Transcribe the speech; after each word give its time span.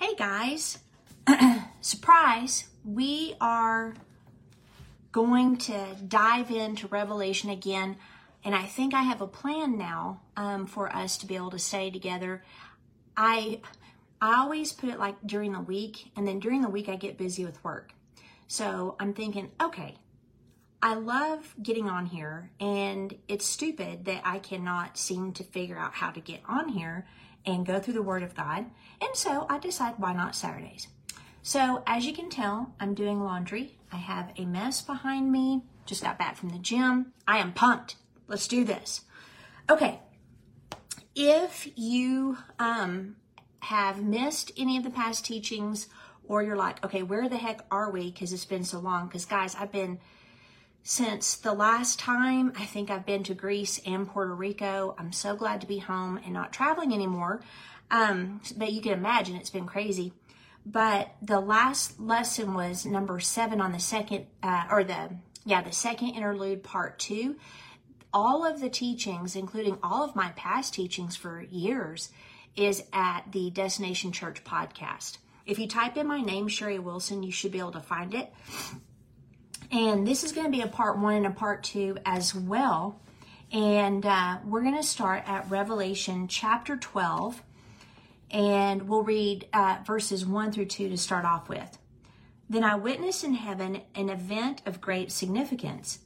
Hey 0.00 0.14
guys, 0.14 0.78
surprise, 1.80 2.68
we 2.84 3.34
are 3.40 3.94
going 5.10 5.56
to 5.56 5.96
dive 6.06 6.52
into 6.52 6.86
Revelation 6.86 7.50
again, 7.50 7.96
and 8.44 8.54
I 8.54 8.62
think 8.66 8.94
I 8.94 9.02
have 9.02 9.20
a 9.20 9.26
plan 9.26 9.76
now 9.76 10.20
um, 10.36 10.66
for 10.66 10.94
us 10.94 11.18
to 11.18 11.26
be 11.26 11.34
able 11.34 11.50
to 11.50 11.58
stay 11.58 11.90
together. 11.90 12.44
I 13.16 13.60
I 14.20 14.38
always 14.38 14.72
put 14.72 14.90
it 14.90 15.00
like 15.00 15.16
during 15.26 15.50
the 15.50 15.60
week, 15.60 16.12
and 16.14 16.28
then 16.28 16.38
during 16.38 16.62
the 16.62 16.70
week 16.70 16.88
I 16.88 16.94
get 16.94 17.18
busy 17.18 17.44
with 17.44 17.62
work. 17.64 17.92
So 18.46 18.94
I'm 19.00 19.14
thinking, 19.14 19.50
okay, 19.60 19.96
I 20.80 20.94
love 20.94 21.56
getting 21.60 21.88
on 21.88 22.06
here, 22.06 22.52
and 22.60 23.18
it's 23.26 23.44
stupid 23.44 24.04
that 24.04 24.22
I 24.24 24.38
cannot 24.38 24.96
seem 24.96 25.32
to 25.32 25.42
figure 25.42 25.76
out 25.76 25.94
how 25.94 26.12
to 26.12 26.20
get 26.20 26.42
on 26.46 26.68
here 26.68 27.08
and 27.54 27.66
go 27.66 27.80
through 27.80 27.94
the 27.94 28.02
Word 28.02 28.22
of 28.22 28.34
God. 28.34 28.66
And 29.00 29.14
so 29.14 29.46
I 29.48 29.58
decide 29.58 29.94
why 29.98 30.12
not 30.12 30.34
Saturdays. 30.34 30.88
So 31.42 31.82
as 31.86 32.04
you 32.06 32.12
can 32.12 32.28
tell, 32.28 32.74
I'm 32.78 32.94
doing 32.94 33.22
laundry. 33.22 33.78
I 33.92 33.96
have 33.96 34.32
a 34.36 34.44
mess 34.44 34.82
behind 34.82 35.32
me. 35.32 35.62
Just 35.86 36.02
got 36.02 36.18
back 36.18 36.36
from 36.36 36.50
the 36.50 36.58
gym. 36.58 37.12
I 37.26 37.38
am 37.38 37.52
pumped. 37.52 37.96
Let's 38.26 38.48
do 38.48 38.64
this. 38.64 39.02
Okay. 39.70 40.00
If 41.14 41.68
you 41.74 42.38
um, 42.58 43.16
have 43.60 44.02
missed 44.02 44.52
any 44.58 44.76
of 44.76 44.84
the 44.84 44.90
past 44.90 45.24
teachings, 45.24 45.88
or 46.24 46.42
you're 46.42 46.56
like, 46.56 46.84
okay, 46.84 47.02
where 47.02 47.28
the 47.28 47.38
heck 47.38 47.64
are 47.70 47.90
we? 47.90 48.10
Because 48.10 48.32
it's 48.32 48.44
been 48.44 48.64
so 48.64 48.78
long. 48.78 49.06
Because 49.06 49.24
guys, 49.24 49.54
I've 49.54 49.72
been 49.72 49.98
since 50.88 51.36
the 51.36 51.52
last 51.52 51.98
time 51.98 52.50
I 52.56 52.64
think 52.64 52.90
I've 52.90 53.04
been 53.04 53.22
to 53.24 53.34
Greece 53.34 53.78
and 53.84 54.08
Puerto 54.08 54.34
Rico. 54.34 54.94
I'm 54.96 55.12
so 55.12 55.36
glad 55.36 55.60
to 55.60 55.66
be 55.66 55.80
home 55.80 56.18
and 56.24 56.32
not 56.32 56.50
traveling 56.50 56.94
anymore. 56.94 57.42
Um, 57.90 58.40
but 58.56 58.72
you 58.72 58.80
can 58.80 58.94
imagine 58.94 59.36
it's 59.36 59.50
been 59.50 59.66
crazy. 59.66 60.14
But 60.64 61.14
the 61.20 61.40
last 61.40 62.00
lesson 62.00 62.54
was 62.54 62.86
number 62.86 63.20
seven 63.20 63.60
on 63.60 63.72
the 63.72 63.78
second, 63.78 64.28
uh, 64.42 64.64
or 64.70 64.82
the, 64.82 65.10
yeah, 65.44 65.60
the 65.60 65.72
second 65.72 66.12
interlude 66.14 66.62
part 66.62 66.98
two. 66.98 67.36
All 68.14 68.46
of 68.46 68.62
the 68.62 68.70
teachings, 68.70 69.36
including 69.36 69.76
all 69.82 70.02
of 70.02 70.16
my 70.16 70.30
past 70.36 70.72
teachings 70.72 71.16
for 71.16 71.42
years, 71.50 72.08
is 72.56 72.82
at 72.94 73.30
the 73.30 73.50
Destination 73.50 74.10
Church 74.10 74.42
podcast. 74.42 75.18
If 75.44 75.58
you 75.58 75.68
type 75.68 75.98
in 75.98 76.06
my 76.06 76.22
name, 76.22 76.48
Sherry 76.48 76.78
Wilson, 76.78 77.22
you 77.22 77.30
should 77.30 77.52
be 77.52 77.58
able 77.58 77.72
to 77.72 77.80
find 77.80 78.14
it. 78.14 78.32
And 79.70 80.06
this 80.06 80.24
is 80.24 80.32
going 80.32 80.46
to 80.46 80.50
be 80.50 80.62
a 80.62 80.68
part 80.68 80.98
one 80.98 81.14
and 81.14 81.26
a 81.26 81.30
part 81.30 81.62
two 81.62 81.98
as 82.06 82.34
well. 82.34 83.00
And 83.52 84.04
uh, 84.04 84.38
we're 84.44 84.62
going 84.62 84.76
to 84.76 84.82
start 84.82 85.24
at 85.26 85.50
Revelation 85.50 86.28
chapter 86.28 86.76
12. 86.76 87.42
And 88.30 88.88
we'll 88.88 89.02
read 89.02 89.46
uh, 89.52 89.78
verses 89.86 90.24
1 90.24 90.52
through 90.52 90.66
2 90.66 90.88
to 90.90 90.96
start 90.96 91.24
off 91.24 91.48
with. 91.48 91.78
Then 92.50 92.64
I 92.64 92.76
witnessed 92.76 93.24
in 93.24 93.34
heaven 93.34 93.82
an 93.94 94.08
event 94.08 94.62
of 94.64 94.80
great 94.80 95.12
significance. 95.12 96.00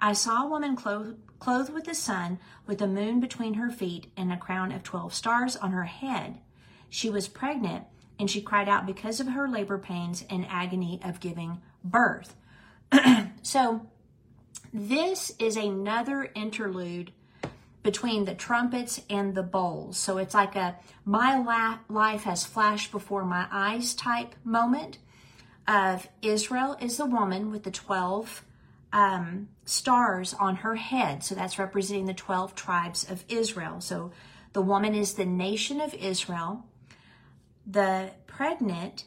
I 0.00 0.12
saw 0.14 0.44
a 0.44 0.48
woman 0.48 0.76
clothed, 0.76 1.18
clothed 1.38 1.72
with 1.72 1.84
the 1.84 1.94
sun, 1.94 2.38
with 2.66 2.78
the 2.78 2.86
moon 2.86 3.20
between 3.20 3.54
her 3.54 3.70
feet, 3.70 4.10
and 4.16 4.32
a 4.32 4.36
crown 4.36 4.72
of 4.72 4.82
12 4.82 5.12
stars 5.14 5.56
on 5.56 5.72
her 5.72 5.84
head. 5.84 6.38
She 6.88 7.10
was 7.10 7.28
pregnant, 7.28 7.84
and 8.18 8.30
she 8.30 8.40
cried 8.40 8.68
out 8.68 8.86
because 8.86 9.20
of 9.20 9.28
her 9.28 9.48
labor 9.48 9.78
pains 9.78 10.24
and 10.30 10.46
agony 10.48 11.00
of 11.04 11.20
giving 11.20 11.60
birth. 11.82 12.34
so, 13.42 13.86
this 14.72 15.32
is 15.38 15.56
another 15.56 16.30
interlude 16.34 17.12
between 17.82 18.24
the 18.24 18.34
trumpets 18.34 19.00
and 19.10 19.34
the 19.34 19.42
bowls. 19.42 19.96
So, 19.96 20.18
it's 20.18 20.34
like 20.34 20.56
a 20.56 20.76
my 21.04 21.38
la- 21.38 21.78
life 21.88 22.24
has 22.24 22.44
flashed 22.44 22.90
before 22.90 23.24
my 23.24 23.46
eyes 23.50 23.94
type 23.94 24.34
moment 24.44 24.98
of 25.66 26.08
Israel 26.22 26.76
is 26.80 26.96
the 26.96 27.06
woman 27.06 27.50
with 27.50 27.62
the 27.62 27.70
12 27.70 28.44
um, 28.92 29.48
stars 29.64 30.34
on 30.34 30.56
her 30.56 30.74
head. 30.74 31.24
So, 31.24 31.34
that's 31.34 31.58
representing 31.58 32.06
the 32.06 32.14
12 32.14 32.54
tribes 32.54 33.08
of 33.10 33.24
Israel. 33.28 33.80
So, 33.80 34.12
the 34.54 34.62
woman 34.62 34.94
is 34.94 35.14
the 35.14 35.26
nation 35.26 35.80
of 35.80 35.92
Israel. 35.94 36.64
The 37.66 38.10
pregnant, 38.26 39.04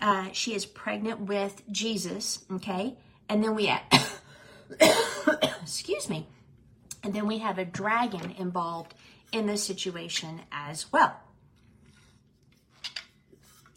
uh, 0.00 0.30
she 0.32 0.54
is 0.54 0.66
pregnant 0.66 1.20
with 1.20 1.62
Jesus, 1.70 2.44
okay? 2.50 2.96
And 3.28 3.42
then 3.42 3.54
we 3.54 3.72
excuse 5.62 6.08
me, 6.08 6.26
and 7.02 7.12
then 7.14 7.26
we 7.26 7.38
have 7.38 7.58
a 7.58 7.64
dragon 7.64 8.34
involved 8.38 8.94
in 9.32 9.46
the 9.46 9.56
situation 9.56 10.42
as 10.52 10.92
well. 10.92 11.16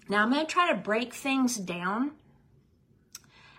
Now 0.07 0.23
I'm 0.23 0.31
going 0.31 0.45
to 0.45 0.51
try 0.51 0.71
to 0.71 0.77
break 0.77 1.13
things 1.13 1.55
down 1.55 2.11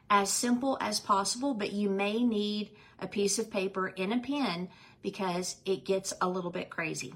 as 0.08 0.30
simple 0.30 0.76
as 0.80 0.98
possible, 0.98 1.54
but 1.54 1.72
you 1.72 1.88
may 1.88 2.24
need 2.24 2.70
a 2.98 3.06
piece 3.06 3.38
of 3.38 3.50
paper 3.50 3.92
and 3.96 4.12
a 4.12 4.18
pen 4.18 4.68
because 5.02 5.56
it 5.64 5.84
gets 5.84 6.12
a 6.20 6.28
little 6.28 6.50
bit 6.50 6.68
crazy. 6.68 7.14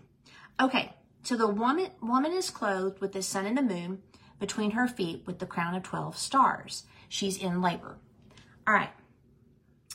Okay, 0.60 0.94
so 1.24 1.36
the 1.36 1.48
woman, 1.48 1.90
woman 2.00 2.32
is 2.32 2.50
clothed 2.50 3.00
with 3.00 3.12
the 3.12 3.22
sun 3.22 3.46
and 3.46 3.58
the 3.58 3.62
moon 3.62 4.02
between 4.38 4.72
her 4.72 4.86
feet 4.86 5.24
with 5.26 5.40
the 5.40 5.46
crown 5.46 5.74
of 5.74 5.82
12 5.82 6.16
stars. 6.16 6.84
She's 7.08 7.36
in 7.36 7.60
labor. 7.60 7.98
All 8.66 8.74
right. 8.74 8.90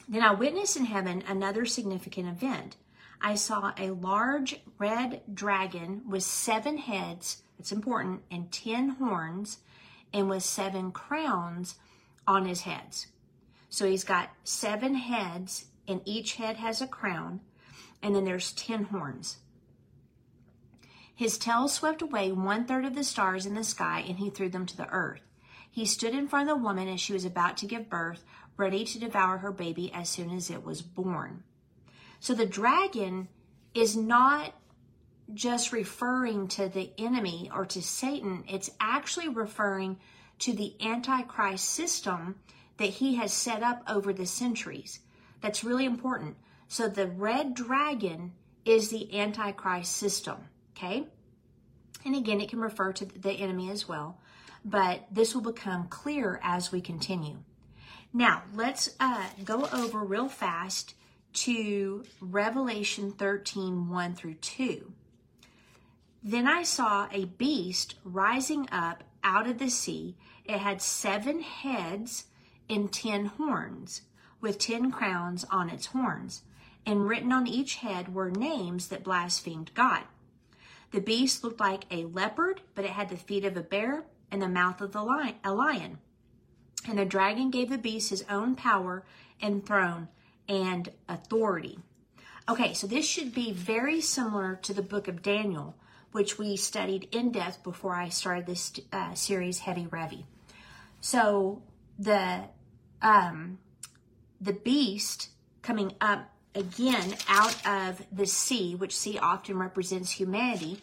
Then 0.07 0.22
I 0.22 0.31
witnessed 0.31 0.78
in 0.78 0.85
heaven 0.85 1.24
another 1.28 1.66
significant 1.66 2.28
event. 2.28 2.78
I 3.22 3.35
saw 3.35 3.74
a 3.78 3.91
large 3.91 4.62
red 4.78 5.22
dragon 5.34 6.03
with 6.07 6.24
seven 6.24 6.78
heads, 6.78 7.44
it's 7.59 7.72
important, 7.72 8.24
and 8.31 8.52
ten 8.52 8.90
horns, 8.90 9.59
and 10.13 10.30
with 10.30 10.44
seven 10.44 10.91
crowns 10.91 11.75
on 12.25 12.46
his 12.46 12.62
heads. 12.62 13.07
So 13.69 13.88
he's 13.88 14.03
got 14.03 14.30
seven 14.44 14.96
heads, 14.96 15.66
and 15.88 16.01
each 16.06 16.36
head 16.36 16.57
has 16.57 16.81
a 16.81 16.88
crown, 16.88 17.41
and 18.01 18.16
then 18.16 18.25
there's 18.25 18.51
ten 18.53 18.86
horns. 18.86 19.38
His 21.13 21.38
tail 21.38 21.68
swept 21.68 22.01
away 22.01 22.31
one 22.31 22.66
third 22.66 22.86
of 22.86 22.96
the 22.96 23.03
stars 23.03 23.46
in 23.46 23.53
the 23.53 23.63
sky, 23.63 24.03
and 24.07 24.18
he 24.18 24.30
threw 24.30 24.50
them 24.50 24.66
to 24.66 24.78
the 24.78 24.90
earth. 24.90 25.22
He 25.69 25.86
stood 25.86 26.13
in 26.16 26.28
front 26.28 26.50
of 26.50 26.57
the 26.57 26.63
woman 26.63 26.88
as 26.88 27.01
she 27.01 27.13
was 27.13 27.25
about 27.25 27.57
to 27.57 27.68
give 27.68 27.90
birth, 27.90 28.24
ready 28.59 28.83
to 28.83 28.99
devour 28.99 29.37
her 29.37 29.51
baby 29.51 29.91
as 29.93 30.09
soon 30.09 30.29
as 30.29 30.49
it 30.49 30.63
was 30.63 30.81
born. 30.81 31.43
So 32.19 32.33
the 32.33 32.45
dragon 32.45 33.29
is 33.73 33.95
not 33.95 34.53
just 35.33 35.71
referring 35.71 36.47
to 36.49 36.67
the 36.67 36.91
enemy 36.97 37.49
or 37.53 37.65
to 37.65 37.81
Satan, 37.81 38.43
it's 38.47 38.69
actually 38.79 39.29
referring 39.29 39.97
to 40.39 40.53
the 40.53 40.75
Antichrist 40.81 41.65
system 41.65 42.35
that 42.77 42.89
he 42.89 43.15
has 43.15 43.31
set 43.31 43.63
up 43.63 43.83
over 43.87 44.11
the 44.11 44.25
centuries. 44.25 44.99
That's 45.41 45.63
really 45.63 45.85
important. 45.85 46.35
So 46.67 46.87
the 46.87 47.07
red 47.07 47.53
dragon 47.53 48.33
is 48.65 48.89
the 48.89 49.19
Antichrist 49.19 49.95
system, 49.95 50.37
okay? 50.75 51.05
And 52.05 52.15
again, 52.15 52.41
it 52.41 52.49
can 52.49 52.59
refer 52.59 52.93
to 52.93 53.05
the 53.05 53.31
enemy 53.31 53.69
as 53.69 53.87
well, 53.87 54.19
but 54.65 55.05
this 55.11 55.33
will 55.33 55.41
become 55.41 55.87
clear 55.87 56.39
as 56.43 56.71
we 56.71 56.81
continue. 56.81 57.37
Now, 58.13 58.43
let's 58.53 58.95
uh, 58.99 59.27
go 59.43 59.67
over 59.71 59.99
real 59.99 60.29
fast 60.29 60.95
to 61.33 62.03
Revelation 62.19 63.11
13 63.11 63.87
1 63.87 64.15
through 64.15 64.35
2. 64.35 64.93
Then 66.23 66.47
I 66.47 66.63
saw 66.63 67.07
a 67.11 67.25
beast 67.25 67.95
rising 68.03 68.67
up 68.71 69.03
out 69.23 69.47
of 69.47 69.59
the 69.59 69.69
sea. 69.69 70.17
It 70.43 70.57
had 70.57 70.81
seven 70.81 71.41
heads 71.41 72.25
and 72.69 72.91
ten 72.91 73.25
horns, 73.25 74.01
with 74.41 74.57
ten 74.57 74.91
crowns 74.91 75.45
on 75.45 75.69
its 75.69 75.87
horns, 75.87 76.43
and 76.85 77.07
written 77.07 77.31
on 77.31 77.47
each 77.47 77.75
head 77.75 78.13
were 78.13 78.31
names 78.31 78.87
that 78.87 79.03
blasphemed 79.03 79.71
God. 79.75 80.03
The 80.91 81.01
beast 81.01 81.43
looked 81.43 81.59
like 81.59 81.85
a 81.91 82.05
leopard, 82.05 82.61
but 82.73 82.85
it 82.85 82.91
had 82.91 83.09
the 83.09 83.17
feet 83.17 83.45
of 83.45 83.55
a 83.55 83.61
bear 83.61 84.05
and 84.31 84.41
the 84.41 84.50
mouth 84.50 84.81
of 84.81 84.91
the 84.91 85.03
lion, 85.03 85.35
a 85.44 85.53
lion. 85.53 86.00
And 86.87 86.97
the 86.97 87.05
dragon 87.05 87.51
gave 87.51 87.69
the 87.69 87.77
beast 87.77 88.09
his 88.09 88.23
own 88.29 88.55
power 88.55 89.05
and 89.41 89.65
throne 89.65 90.07
and 90.47 90.89
authority. 91.07 91.79
Okay, 92.49 92.73
so 92.73 92.87
this 92.87 93.05
should 93.05 93.33
be 93.33 93.51
very 93.51 94.01
similar 94.01 94.55
to 94.63 94.73
the 94.73 94.81
book 94.81 95.07
of 95.07 95.21
Daniel, 95.21 95.75
which 96.11 96.39
we 96.39 96.57
studied 96.57 97.07
in 97.11 97.31
depth 97.31 97.63
before 97.63 97.93
I 97.93 98.09
started 98.09 98.47
this 98.47 98.73
uh, 98.91 99.13
series, 99.13 99.59
Heavy 99.59 99.85
Revy. 99.85 100.23
So 100.99 101.61
the 101.99 102.45
um, 103.01 103.59
the 104.41 104.53
beast 104.53 105.29
coming 105.61 105.93
up 106.01 106.33
again 106.55 107.15
out 107.27 107.55
of 107.67 108.01
the 108.11 108.25
sea, 108.25 108.73
which 108.75 108.97
sea 108.97 109.19
often 109.19 109.57
represents 109.57 110.11
humanity, 110.11 110.79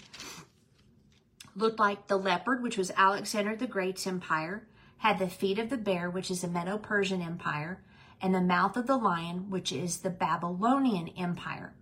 looked 1.57 1.81
like 1.81 2.07
the 2.07 2.17
leopard, 2.17 2.63
which 2.63 2.79
was 2.79 2.93
Alexander 2.97 3.57
the 3.57 3.67
Great's 3.67 4.07
empire 4.07 4.67
had 4.99 5.19
the 5.19 5.29
feet 5.29 5.59
of 5.59 5.71
the 5.71 5.77
bear, 5.77 6.11
which 6.11 6.31
is 6.31 6.43
the 6.43 6.49
Medo 6.49 6.79
Persian 6.79 7.23
Empire, 7.23 7.83
and 8.21 8.35
the 8.35 8.41
mouth 8.41 8.77
of 8.77 8.87
the 8.87 8.97
lion, 8.97 9.51
which 9.51 9.73
is 9.73 9.99
the 9.99 10.11
Babylonian 10.11 11.09
Empire. 11.19 11.75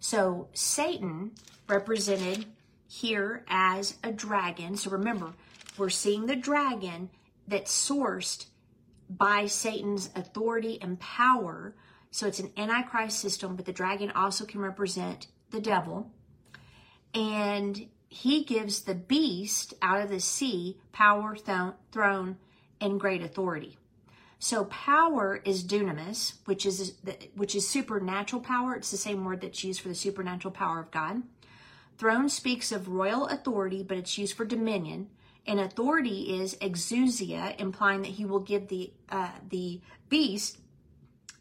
So 0.00 0.48
Satan 0.52 1.32
represented 1.68 2.46
here 2.88 3.44
as 3.48 3.96
a 4.02 4.12
dragon. 4.12 4.76
So 4.76 4.90
remember, 4.90 5.34
we're 5.76 5.90
seeing 5.90 6.26
the 6.26 6.36
dragon 6.36 7.10
that's 7.46 7.88
sourced 7.88 8.46
by 9.08 9.46
Satan's 9.46 10.10
authority 10.14 10.78
and 10.80 10.98
power. 11.00 11.74
So 12.10 12.26
it's 12.26 12.40
an 12.40 12.52
antichrist 12.56 13.18
system, 13.18 13.56
but 13.56 13.66
the 13.66 13.72
dragon 13.72 14.10
also 14.10 14.44
can 14.44 14.60
represent 14.60 15.28
the 15.50 15.60
devil. 15.60 16.10
And 17.14 17.88
he 18.08 18.44
gives 18.44 18.82
the 18.82 18.94
beast 18.94 19.74
out 19.82 20.00
of 20.00 20.10
the 20.10 20.20
sea 20.20 20.78
power, 20.92 21.36
th- 21.36 21.74
throne, 21.92 22.36
and 22.80 23.00
great 23.00 23.22
authority. 23.22 23.76
So 24.38 24.66
power 24.66 25.40
is 25.44 25.64
dunamis, 25.64 26.34
which 26.44 26.64
is 26.64 26.94
which 27.34 27.54
is 27.56 27.68
supernatural 27.68 28.40
power. 28.42 28.74
It's 28.74 28.90
the 28.90 28.96
same 28.96 29.24
word 29.24 29.40
that's 29.40 29.64
used 29.64 29.80
for 29.80 29.88
the 29.88 29.94
supernatural 29.94 30.52
power 30.52 30.80
of 30.80 30.90
God. 30.90 31.22
Throne 31.96 32.28
speaks 32.28 32.70
of 32.70 32.88
royal 32.88 33.26
authority, 33.26 33.82
but 33.82 33.98
it's 33.98 34.16
used 34.16 34.36
for 34.36 34.44
dominion. 34.44 35.08
And 35.44 35.58
authority 35.58 36.40
is 36.40 36.54
exousia, 36.56 37.58
implying 37.58 38.02
that 38.02 38.12
he 38.12 38.24
will 38.24 38.40
give 38.40 38.68
the 38.68 38.92
uh, 39.08 39.30
the 39.48 39.80
beast 40.08 40.58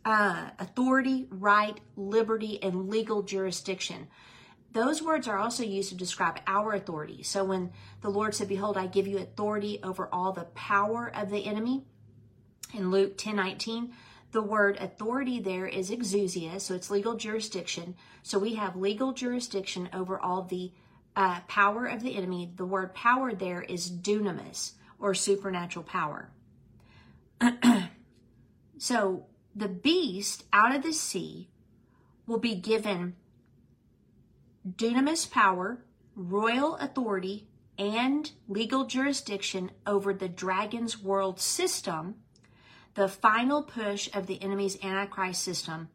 uh, 0.04 0.52
authority, 0.58 1.28
right, 1.30 1.80
liberty, 1.96 2.64
and 2.64 2.90
legal 2.90 3.22
jurisdiction. 3.22 4.08
Those 4.74 5.02
words 5.02 5.28
are 5.28 5.38
also 5.38 5.64
used 5.64 5.90
to 5.90 5.96
describe 5.96 6.40
our 6.46 6.74
authority. 6.74 7.24
So 7.24 7.44
when 7.44 7.72
the 8.02 8.10
Lord 8.10 8.36
said, 8.36 8.48
Behold, 8.48 8.78
I 8.78 8.88
give 8.88 9.08
you 9.08 9.18
authority 9.18 9.80
over 9.82 10.10
all 10.12 10.34
the 10.34 10.44
power 10.44 11.12
of 11.14 11.30
the 11.30 11.46
enemy, 11.46 11.84
in 12.74 12.92
Luke 12.92 13.18
10 13.18 13.36
19, 13.36 13.94
the 14.32 14.42
word 14.42 14.78
authority 14.80 15.40
there 15.40 15.66
is 15.66 15.90
exousia, 15.90 16.60
so 16.60 16.76
it's 16.76 16.92
legal 16.92 17.16
jurisdiction. 17.16 17.96
So 18.24 18.38
we 18.38 18.56
have 18.56 18.76
legal 18.76 19.14
jurisdiction 19.14 19.90
over 19.94 20.20
all 20.20 20.44
the 20.44 20.74
uh, 21.16 21.40
power 21.48 21.86
of 21.86 22.04
the 22.04 22.16
enemy. 22.16 22.52
The 22.56 22.66
word 22.66 22.94
power 22.94 23.34
there 23.34 23.62
is 23.62 23.90
dunamis, 23.90 24.74
or 25.00 25.14
supernatural 25.14 25.84
power. 25.84 26.30
so 28.78 29.26
the 29.56 29.70
beast 29.70 30.44
out 30.52 30.76
of 30.76 30.84
the 30.84 30.94
sea 30.94 31.50
will 32.26 32.40
be 32.40 32.56
given 32.56 33.16
dunamis 34.76 35.30
power, 35.30 35.84
royal 36.16 36.76
authority, 36.78 37.48
and 37.78 38.32
legal 38.48 38.86
jurisdiction 38.86 39.72
over 39.86 40.14
the 40.14 40.28
dragon's 40.28 40.98
world 41.02 41.40
system 41.40 42.16
the 42.98 43.08
final 43.08 43.62
push 43.62 44.10
of 44.16 44.26
the 44.26 44.42
enemy's 44.42 44.84
Antichrist 44.84 45.44
system. 45.44 45.88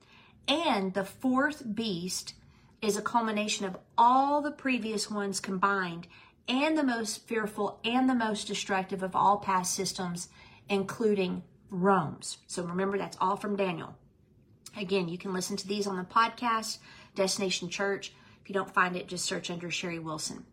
And 0.46 0.94
the 0.94 1.04
fourth 1.04 1.74
beast 1.74 2.34
is 2.80 2.96
a 2.96 3.02
culmination 3.02 3.66
of 3.66 3.76
all 3.98 4.40
the 4.40 4.52
previous 4.52 5.10
ones 5.10 5.40
combined 5.40 6.06
and 6.46 6.78
the 6.78 6.84
most 6.84 7.26
fearful 7.26 7.80
and 7.84 8.08
the 8.08 8.14
most 8.14 8.46
destructive 8.46 9.02
of 9.02 9.16
all 9.16 9.38
past 9.38 9.74
systems, 9.74 10.28
including 10.68 11.42
Rome's. 11.70 12.38
So 12.46 12.62
remember, 12.62 12.96
that's 12.98 13.16
all 13.20 13.36
from 13.36 13.56
Daniel. 13.56 13.96
Again, 14.76 15.08
you 15.08 15.18
can 15.18 15.32
listen 15.32 15.56
to 15.56 15.66
these 15.66 15.88
on 15.88 15.96
the 15.96 16.04
podcast, 16.04 16.78
Destination 17.16 17.68
Church. 17.68 18.12
You 18.52 18.58
don't 18.58 18.74
find 18.74 18.96
it, 18.96 19.08
just 19.08 19.24
search 19.24 19.50
under 19.50 19.70
Sherry 19.70 19.98
Wilson. 19.98 20.44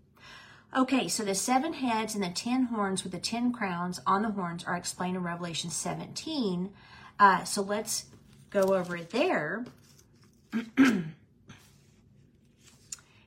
Okay, 0.74 1.10
so 1.10 1.26
the 1.26 1.36
seven 1.36 1.74
heads 1.74 2.16
and 2.16 2.24
the 2.24 2.30
ten 2.30 2.68
horns 2.68 3.04
with 3.04 3.12
the 3.12 3.20
ten 3.20 3.52
crowns 3.52 4.00
on 4.08 4.22
the 4.22 4.32
horns 4.32 4.64
are 4.64 4.78
explained 4.78 5.18
in 5.18 5.24
Revelation 5.24 5.70
17. 5.70 6.70
Uh, 7.20 7.44
so 7.44 7.62
let's 7.62 8.06
go 8.52 8.74
over 8.74 8.96
it 8.96 9.10
there. 9.10 9.66
and 10.78 11.14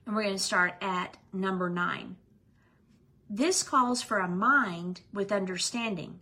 we're 0.07 0.23
going 0.23 0.37
to 0.37 0.43
start 0.43 0.73
at 0.81 1.19
number 1.35 1.69
nine. 1.69 2.17
This 3.29 3.63
calls 3.63 4.01
for 4.01 4.21
a 4.21 4.27
mind 4.27 5.03
with 5.13 5.33
understanding. 5.33 6.19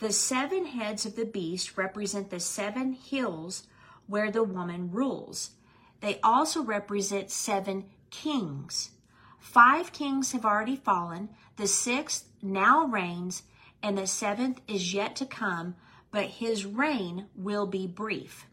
The 0.00 0.12
seven 0.12 0.66
heads 0.66 1.06
of 1.06 1.16
the 1.16 1.24
beast 1.24 1.78
represent 1.78 2.28
the 2.28 2.40
seven 2.40 2.92
hills 2.92 3.62
where 4.06 4.30
the 4.30 4.44
woman 4.44 4.90
rules. 4.90 5.52
They 6.00 6.20
also 6.22 6.62
represent 6.62 7.30
seven 7.30 7.86
kings. 8.10 8.90
Five 9.38 9.92
kings 9.92 10.32
have 10.32 10.44
already 10.44 10.76
fallen, 10.76 11.30
the 11.56 11.66
sixth 11.66 12.28
now 12.42 12.86
reigns, 12.86 13.42
and 13.82 13.96
the 13.96 14.06
seventh 14.06 14.60
is 14.68 14.92
yet 14.94 15.16
to 15.16 15.26
come, 15.26 15.76
but 16.10 16.26
his 16.26 16.66
reign 16.66 17.26
will 17.34 17.66
be 17.66 17.86
brief. 17.86 18.46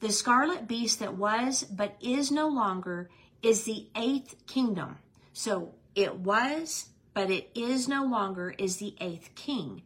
The 0.00 0.12
scarlet 0.12 0.66
beast 0.66 0.98
that 0.98 1.16
was 1.16 1.62
but 1.64 1.96
is 2.00 2.30
no 2.30 2.48
longer 2.48 3.08
is 3.42 3.64
the 3.64 3.88
eighth 3.96 4.34
kingdom. 4.46 4.98
So 5.32 5.74
it 5.94 6.16
was, 6.16 6.86
but 7.14 7.30
it 7.30 7.50
is 7.54 7.88
no 7.88 8.04
longer, 8.04 8.54
is 8.58 8.76
the 8.76 8.96
eighth 9.00 9.34
king. 9.34 9.82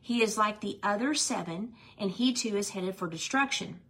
He 0.00 0.22
is 0.22 0.36
like 0.36 0.60
the 0.60 0.78
other 0.82 1.14
seven, 1.14 1.72
and 1.98 2.10
he 2.10 2.32
too 2.32 2.56
is 2.56 2.70
headed 2.70 2.96
for 2.96 3.08
destruction. 3.08 3.80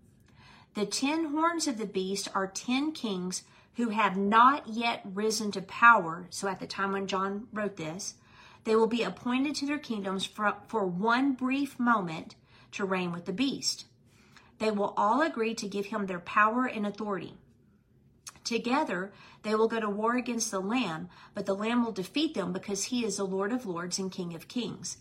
The 0.74 0.86
ten 0.86 1.26
horns 1.26 1.68
of 1.68 1.78
the 1.78 1.86
beast 1.86 2.28
are 2.34 2.48
ten 2.48 2.92
kings 2.92 3.44
who 3.76 3.90
have 3.90 4.16
not 4.16 4.68
yet 4.68 5.02
risen 5.04 5.52
to 5.52 5.62
power, 5.62 6.26
so 6.30 6.48
at 6.48 6.58
the 6.58 6.66
time 6.66 6.92
when 6.92 7.06
John 7.06 7.46
wrote 7.52 7.76
this, 7.76 8.14
they 8.64 8.74
will 8.74 8.86
be 8.86 9.02
appointed 9.02 9.54
to 9.56 9.66
their 9.66 9.78
kingdoms 9.78 10.24
for, 10.24 10.56
for 10.66 10.84
one 10.84 11.34
brief 11.34 11.78
moment 11.78 12.34
to 12.72 12.84
reign 12.84 13.12
with 13.12 13.26
the 13.26 13.32
beast. 13.32 13.86
They 14.58 14.70
will 14.70 14.94
all 14.96 15.22
agree 15.22 15.54
to 15.54 15.68
give 15.68 15.86
him 15.86 16.06
their 16.06 16.20
power 16.20 16.66
and 16.66 16.86
authority. 16.86 17.34
Together, 18.42 19.12
they 19.42 19.54
will 19.54 19.68
go 19.68 19.80
to 19.80 19.88
war 19.88 20.16
against 20.16 20.50
the 20.50 20.60
Lamb, 20.60 21.08
but 21.34 21.46
the 21.46 21.54
Lamb 21.54 21.84
will 21.84 21.92
defeat 21.92 22.34
them 22.34 22.52
because 22.52 22.84
he 22.84 23.04
is 23.04 23.16
the 23.16 23.24
Lord 23.24 23.52
of 23.52 23.66
lords 23.66 23.98
and 23.98 24.10
King 24.10 24.34
of 24.34 24.48
kings. 24.48 24.98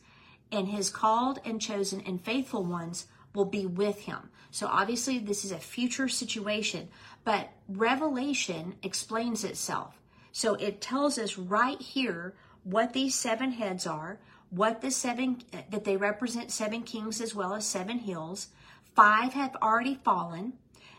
And 0.51 0.67
his 0.67 0.89
called 0.89 1.39
and 1.43 1.59
chosen 1.59 2.01
and 2.01 2.21
faithful 2.21 2.63
ones 2.63 3.07
will 3.33 3.45
be 3.45 3.65
with 3.65 4.01
him. 4.01 4.29
So 4.53 4.67
obviously, 4.67 5.17
this 5.17 5.43
is 5.43 5.51
a 5.51 5.57
future 5.57 6.07
situation, 6.07 6.87
but 7.23 7.49
Revelation 7.67 8.75
explains 8.83 9.43
itself. 9.43 9.99
So 10.31 10.53
it 10.53 10.79
tells 10.79 11.17
us 11.17 11.39
right 11.39 11.81
here 11.81 12.35
what 12.63 12.93
these 12.93 13.15
seven 13.15 13.53
heads 13.53 13.87
are, 13.87 14.19
what 14.51 14.81
the 14.81 14.91
seven, 14.91 15.41
that 15.71 15.85
they 15.85 15.97
represent 15.97 16.51
seven 16.51 16.83
kings 16.83 17.19
as 17.19 17.33
well 17.33 17.55
as 17.55 17.65
seven 17.65 17.97
hills. 17.97 18.49
Five 18.95 19.33
have 19.33 19.55
already 19.55 19.95
fallen, 19.95 20.53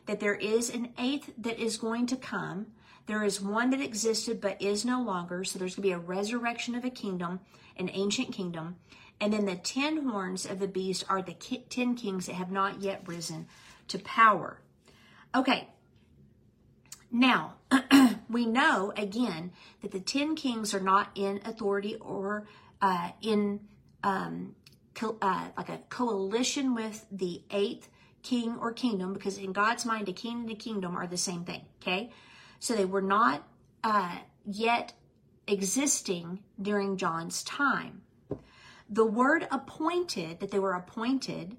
that 0.06 0.18
there 0.18 0.34
is 0.34 0.68
an 0.68 0.88
eighth 0.98 1.30
that 1.38 1.60
is 1.60 1.76
going 1.76 2.06
to 2.06 2.16
come. 2.16 2.66
There 3.06 3.22
is 3.22 3.40
one 3.40 3.70
that 3.70 3.80
existed 3.80 4.40
but 4.40 4.60
is 4.60 4.84
no 4.84 5.00
longer. 5.00 5.44
So 5.44 5.60
there's 5.60 5.76
going 5.76 5.88
to 5.88 5.88
be 5.90 5.92
a 5.92 5.98
resurrection 5.98 6.74
of 6.74 6.84
a 6.84 6.90
kingdom, 6.90 7.38
an 7.76 7.88
ancient 7.92 8.32
kingdom. 8.32 8.78
And 9.20 9.32
then 9.32 9.46
the 9.46 9.56
ten 9.56 10.08
horns 10.08 10.44
of 10.44 10.58
the 10.58 10.68
beast 10.68 11.04
are 11.08 11.22
the 11.22 11.34
ten 11.68 11.94
kings 11.94 12.26
that 12.26 12.34
have 12.34 12.50
not 12.50 12.82
yet 12.82 13.02
risen 13.06 13.46
to 13.88 13.98
power. 13.98 14.60
Okay, 15.34 15.68
now, 17.14 17.54
we 18.28 18.44
know 18.44 18.92
again 18.96 19.52
that 19.82 19.92
the 19.92 20.00
ten 20.00 20.34
kings 20.34 20.74
are 20.74 20.80
not 20.80 21.10
in 21.14 21.40
authority 21.44 21.94
or 21.96 22.48
uh, 22.82 23.10
in 23.22 23.60
um, 24.02 24.56
co- 24.94 25.16
uh, 25.22 25.48
like 25.56 25.68
a 25.68 25.78
coalition 25.88 26.74
with 26.74 27.06
the 27.12 27.42
eighth 27.52 27.88
king 28.24 28.56
or 28.60 28.72
kingdom, 28.72 29.12
because 29.12 29.38
in 29.38 29.52
God's 29.52 29.86
mind, 29.86 30.08
a 30.08 30.12
king 30.12 30.40
and 30.40 30.50
a 30.50 30.56
kingdom 30.56 30.96
are 30.96 31.06
the 31.06 31.16
same 31.16 31.44
thing. 31.44 31.62
Okay, 31.80 32.10
so 32.58 32.74
they 32.74 32.84
were 32.84 33.00
not 33.00 33.46
uh, 33.84 34.18
yet 34.44 34.92
existing 35.46 36.40
during 36.60 36.96
John's 36.96 37.44
time. 37.44 38.02
The 38.88 39.06
word 39.06 39.46
appointed, 39.50 40.40
that 40.40 40.50
they 40.50 40.58
were 40.58 40.74
appointed, 40.74 41.56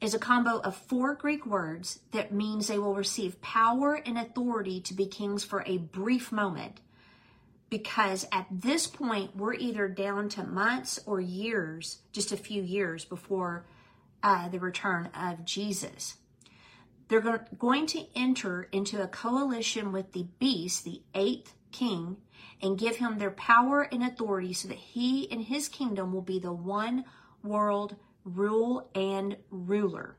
is 0.00 0.14
a 0.14 0.18
combo 0.18 0.60
of 0.60 0.76
four 0.76 1.14
Greek 1.14 1.44
words 1.44 2.00
that 2.12 2.32
means 2.32 2.66
they 2.66 2.78
will 2.78 2.94
receive 2.94 3.40
power 3.42 3.94
and 3.94 4.16
authority 4.18 4.80
to 4.80 4.94
be 4.94 5.06
kings 5.06 5.44
for 5.44 5.62
a 5.66 5.78
brief 5.78 6.32
moment. 6.32 6.80
Because 7.68 8.26
at 8.32 8.46
this 8.50 8.86
point, 8.86 9.36
we're 9.36 9.54
either 9.54 9.88
down 9.88 10.28
to 10.30 10.42
months 10.42 10.98
or 11.06 11.20
years, 11.20 11.98
just 12.12 12.32
a 12.32 12.36
few 12.36 12.62
years 12.62 13.04
before 13.04 13.64
uh, 14.22 14.48
the 14.48 14.58
return 14.58 15.08
of 15.14 15.44
Jesus. 15.44 16.16
They're 17.08 17.46
going 17.58 17.86
to 17.86 18.06
enter 18.14 18.68
into 18.72 19.02
a 19.02 19.08
coalition 19.08 19.92
with 19.92 20.12
the 20.12 20.26
beast, 20.38 20.84
the 20.84 21.02
eighth 21.14 21.54
king, 21.72 22.16
and 22.62 22.78
give 22.78 22.96
him 22.96 23.18
their 23.18 23.30
power 23.30 23.82
and 23.92 24.02
authority 24.02 24.52
so 24.52 24.68
that 24.68 24.76
he 24.76 25.30
and 25.30 25.42
his 25.42 25.68
kingdom 25.68 26.12
will 26.12 26.22
be 26.22 26.38
the 26.38 26.52
one 26.52 27.04
world 27.42 27.96
rule 28.24 28.90
and 28.94 29.36
ruler. 29.50 30.16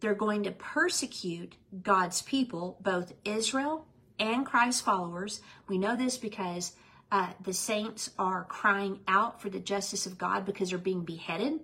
They're 0.00 0.14
going 0.14 0.44
to 0.44 0.52
persecute 0.52 1.56
God's 1.82 2.22
people, 2.22 2.78
both 2.80 3.12
Israel 3.24 3.86
and 4.18 4.46
Christ's 4.46 4.80
followers. 4.80 5.40
We 5.68 5.78
know 5.78 5.96
this 5.96 6.16
because 6.16 6.72
uh, 7.10 7.32
the 7.42 7.52
saints 7.52 8.10
are 8.18 8.44
crying 8.44 9.00
out 9.08 9.40
for 9.42 9.50
the 9.50 9.60
justice 9.60 10.06
of 10.06 10.18
God 10.18 10.44
because 10.44 10.70
they're 10.70 10.78
being 10.78 11.04
beheaded. 11.04 11.60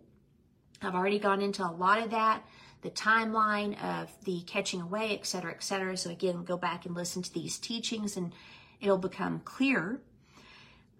I've 0.83 0.95
already 0.95 1.19
gone 1.19 1.43
into 1.43 1.62
a 1.62 1.71
lot 1.71 2.03
of 2.03 2.11
that, 2.11 2.45
the 2.83 2.91
timeline 2.91 3.83
of 3.83 4.11
the 4.25 4.43
catching 4.43 4.81
away, 4.81 5.17
et 5.19 5.26
cetera, 5.26 5.53
et 5.53 5.62
cetera. 5.62 5.97
So 5.97 6.11
again, 6.11 6.45
go 6.45 6.57
back 6.57 6.87
and 6.87 6.95
listen 6.95 7.23
to 7.23 7.33
these 7.33 7.59
teachings 7.59 8.17
and 8.17 8.33
it'll 8.81 8.99
become 8.99 9.40
clear. 9.45 10.00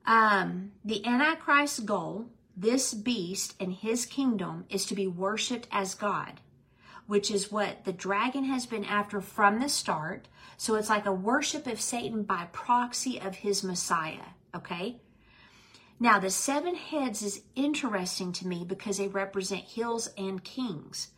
Um, 0.07 0.73
the 0.85 1.05
Antichrist's 1.05 1.81
goal, 1.81 2.27
this 2.57 2.95
beast 2.95 3.55
and 3.59 3.73
his 3.73 4.07
kingdom, 4.07 4.65
is 4.69 4.85
to 4.87 4.95
be 4.95 5.07
worshiped 5.07 5.67
as 5.73 5.95
God, 5.95 6.41
which 7.07 7.31
is 7.31 7.51
what 7.51 7.85
the 7.85 7.93
dragon 7.93 8.45
has 8.45 8.67
been 8.67 8.85
after 8.85 9.21
from 9.21 9.61
the 9.61 9.69
start. 9.69 10.29
So 10.57 10.75
it's 10.75 10.91
like 10.91 11.07
a 11.07 11.13
worship 11.13 11.67
of 11.67 11.81
Satan 11.81 12.23
by 12.23 12.49
proxy 12.53 13.21
of 13.21 13.37
his 13.37 13.65
Messiah, 13.65 14.35
okay? 14.55 15.01
Now, 15.99 16.19
the 16.19 16.31
seven 16.31 16.75
heads 16.75 17.23
is 17.23 17.43
interesting 17.55 18.33
to 18.33 18.47
me 18.47 18.65
because 18.65 18.99
they 18.99 19.09
represent 19.09 19.63
hills 19.63 20.11
and 20.19 20.43
kings. 20.43 21.09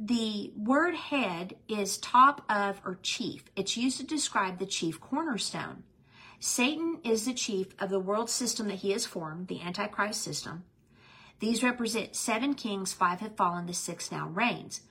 The 0.00 0.52
word 0.56 0.94
head 0.94 1.56
is 1.66 1.98
top 1.98 2.44
of 2.48 2.80
or 2.84 3.00
chief. 3.02 3.42
It's 3.56 3.76
used 3.76 3.98
to 3.98 4.06
describe 4.06 4.58
the 4.58 4.66
chief 4.66 5.00
cornerstone. 5.00 5.82
Satan 6.38 7.00
is 7.02 7.24
the 7.24 7.34
chief 7.34 7.74
of 7.80 7.90
the 7.90 7.98
world 7.98 8.30
system 8.30 8.68
that 8.68 8.76
he 8.76 8.92
has 8.92 9.04
formed, 9.04 9.48
the 9.48 9.60
Antichrist 9.60 10.22
system. 10.22 10.62
These 11.40 11.64
represent 11.64 12.14
seven 12.14 12.54
kings, 12.54 12.92
five 12.92 13.18
have 13.18 13.36
fallen, 13.36 13.66
the 13.66 13.74
sixth 13.74 14.12
now 14.12 14.28
reigns. 14.28 14.82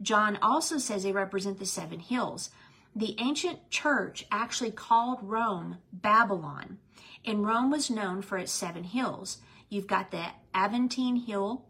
John 0.00 0.38
also 0.40 0.78
says 0.78 1.02
they 1.02 1.12
represent 1.12 1.58
the 1.58 1.66
seven 1.66 2.00
hills. 2.00 2.48
The 2.96 3.16
ancient 3.18 3.68
church 3.68 4.26
actually 4.30 4.70
called 4.70 5.18
Rome 5.22 5.76
Babylon, 5.92 6.78
and 7.22 7.46
Rome 7.46 7.70
was 7.70 7.90
known 7.90 8.22
for 8.22 8.38
its 8.38 8.52
seven 8.52 8.84
hills. 8.84 9.38
You've 9.68 9.86
got 9.86 10.10
the 10.10 10.24
Aventine 10.54 11.16
Hill, 11.16 11.66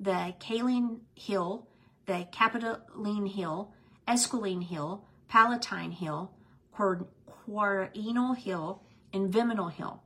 the 0.00 0.34
Caelian 0.40 1.00
Hill, 1.14 1.67
the 2.08 2.26
Capitoline 2.32 3.26
Hill, 3.26 3.72
Esquiline 4.08 4.62
Hill, 4.64 5.04
Palatine 5.28 5.92
Hill, 5.92 6.32
Quirinal 6.74 8.36
Hill, 8.36 8.82
and 9.12 9.32
Viminal 9.32 9.70
Hill. 9.70 10.02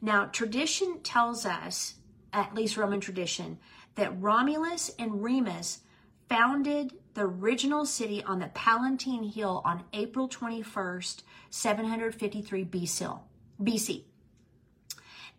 Now, 0.00 0.26
tradition 0.26 1.00
tells 1.02 1.46
us, 1.46 1.94
at 2.32 2.54
least 2.54 2.76
Roman 2.76 3.00
tradition, 3.00 3.58
that 3.94 4.20
Romulus 4.20 4.90
and 4.98 5.22
Remus 5.24 5.80
founded 6.28 6.92
the 7.14 7.22
original 7.22 7.86
city 7.86 8.22
on 8.22 8.38
the 8.38 8.48
Palatine 8.48 9.24
Hill 9.24 9.62
on 9.64 9.84
April 9.94 10.28
21st, 10.28 11.22
753 11.48 12.64
BC. 12.64 14.02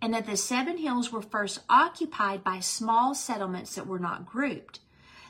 And 0.02 0.14
that 0.14 0.26
the 0.26 0.38
seven 0.38 0.78
hills 0.78 1.12
were 1.12 1.22
first 1.22 1.60
occupied 1.70 2.44
by 2.44 2.60
small 2.62 3.14
settlements 3.14 3.76
that 3.76 3.86
were 3.86 4.00
not 4.00 4.26
grouped. 4.26 4.80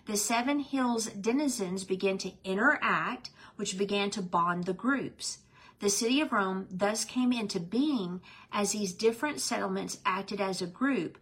The 0.05 0.17
seven 0.17 0.59
hills 0.59 1.05
denizens 1.07 1.83
began 1.83 2.17
to 2.19 2.33
interact, 2.43 3.29
which 3.55 3.77
began 3.77 4.09
to 4.11 4.21
bond 4.21 4.65
the 4.65 4.73
groups. 4.73 5.39
The 5.79 5.89
city 5.89 6.21
of 6.21 6.31
Rome 6.31 6.67
thus 6.69 7.05
came 7.05 7.31
into 7.31 7.59
being 7.59 8.21
as 8.51 8.71
these 8.71 8.93
different 8.93 9.39
settlements 9.41 9.99
acted 10.05 10.39
as 10.41 10.61
a 10.61 10.67
group 10.67 11.17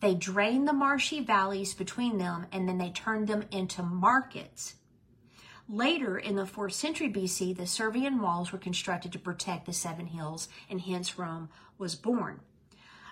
they 0.00 0.14
drained 0.14 0.66
the 0.66 0.72
marshy 0.72 1.20
valleys 1.20 1.74
between 1.74 2.18
them 2.18 2.46
and 2.50 2.68
then 2.68 2.78
they 2.78 2.90
turned 2.90 3.28
them 3.28 3.44
into 3.50 3.82
markets. 3.82 4.74
Later, 5.68 6.18
in 6.18 6.34
the 6.34 6.44
4th 6.44 6.72
century 6.72 7.12
BC, 7.12 7.56
the 7.56 7.66
Servian 7.66 8.20
walls 8.20 8.50
were 8.50 8.58
constructed 8.58 9.12
to 9.12 9.18
protect 9.20 9.66
the 9.66 9.72
seven 9.72 10.06
hills, 10.06 10.48
and 10.68 10.80
hence 10.80 11.16
Rome 11.16 11.48
was 11.78 11.94
born. 11.94 12.40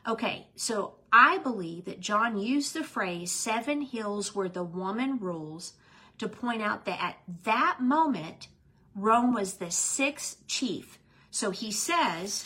Okay, 0.09 0.49
so 0.57 0.95
I 1.13 1.39
believe 1.39 1.87
that 1.87 2.01
John 2.01 2.39
used 2.39 2.75
the 2.75 2.85
phrase 2.85 3.33
seven 3.33 3.83
hills 3.83 4.35
where 4.35 4.49
the 4.49 4.65
woman 4.65 5.19
rules 5.19 5.75
to 6.19 6.29
point 6.29 6.63
out 6.63 6.85
that 6.85 7.01
at 7.03 7.17
that 7.45 7.79
moment, 7.81 8.49
Rome 8.95 9.33
was 9.33 9.55
the 9.55 9.71
sixth 9.71 10.47
chief. 10.47 10.99
So 11.31 11.51
he 11.51 11.71
says, 11.71 12.45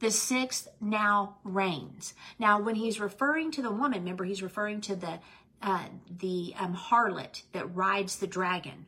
the 0.00 0.10
sixth 0.10 0.68
now 0.80 1.36
reigns. 1.44 2.14
Now, 2.38 2.60
when 2.60 2.74
he's 2.74 3.00
referring 3.00 3.52
to 3.52 3.62
the 3.62 3.70
woman, 3.70 4.00
remember 4.00 4.24
he's 4.24 4.42
referring 4.42 4.80
to 4.82 4.96
the 4.96 5.20
uh, 5.62 5.84
the 6.18 6.52
um, 6.58 6.74
harlot 6.74 7.42
that 7.52 7.72
rides 7.72 8.16
the 8.16 8.26
dragon. 8.26 8.86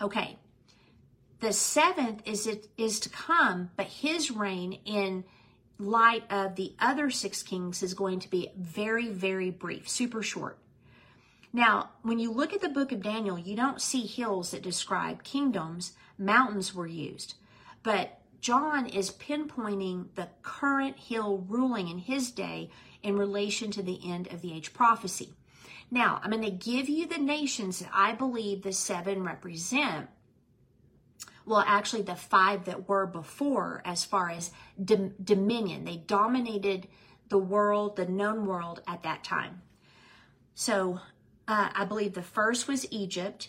Okay, 0.00 0.38
the 1.40 1.52
seventh 1.52 2.22
is 2.24 2.46
it 2.46 2.68
is 2.78 3.00
to 3.00 3.10
come, 3.10 3.70
but 3.76 3.86
his 3.86 4.30
reign 4.30 4.78
in 4.86 5.24
light 5.80 6.24
of 6.30 6.56
the 6.56 6.74
other 6.78 7.10
six 7.10 7.42
kings 7.42 7.82
is 7.82 7.94
going 7.94 8.20
to 8.20 8.30
be 8.30 8.50
very, 8.56 9.08
very 9.08 9.50
brief, 9.50 9.88
super 9.88 10.22
short. 10.22 10.58
Now, 11.52 11.90
when 12.02 12.18
you 12.18 12.30
look 12.32 12.52
at 12.52 12.60
the 12.60 12.68
book 12.68 12.92
of 12.92 13.02
Daniel, 13.02 13.38
you 13.38 13.56
don't 13.56 13.80
see 13.80 14.06
hills 14.06 14.50
that 14.50 14.62
describe 14.62 15.24
kingdoms. 15.24 15.92
Mountains 16.16 16.74
were 16.74 16.86
used, 16.86 17.34
but 17.82 18.20
John 18.40 18.86
is 18.86 19.10
pinpointing 19.10 20.06
the 20.14 20.28
current 20.42 20.96
hill 20.96 21.44
ruling 21.48 21.88
in 21.88 21.98
his 21.98 22.30
day 22.30 22.70
in 23.02 23.16
relation 23.16 23.70
to 23.72 23.82
the 23.82 24.00
end 24.04 24.28
of 24.32 24.42
the 24.42 24.52
age 24.52 24.72
prophecy. 24.72 25.34
Now, 25.90 26.20
I'm 26.22 26.30
going 26.30 26.44
to 26.44 26.50
give 26.50 26.88
you 26.88 27.06
the 27.06 27.18
nations 27.18 27.80
that 27.80 27.90
I 27.92 28.12
believe 28.12 28.62
the 28.62 28.72
seven 28.72 29.24
represent. 29.24 30.08
Well, 31.50 31.64
actually, 31.66 32.02
the 32.02 32.14
five 32.14 32.66
that 32.66 32.88
were 32.88 33.06
before, 33.06 33.82
as 33.84 34.04
far 34.04 34.30
as 34.30 34.52
dom- 34.84 35.14
dominion, 35.20 35.84
they 35.84 35.96
dominated 35.96 36.86
the 37.28 37.38
world, 37.38 37.96
the 37.96 38.06
known 38.06 38.46
world 38.46 38.82
at 38.86 39.02
that 39.02 39.24
time. 39.24 39.60
So, 40.54 41.00
uh, 41.48 41.70
I 41.74 41.84
believe 41.86 42.14
the 42.14 42.22
first 42.22 42.68
was 42.68 42.86
Egypt. 42.92 43.48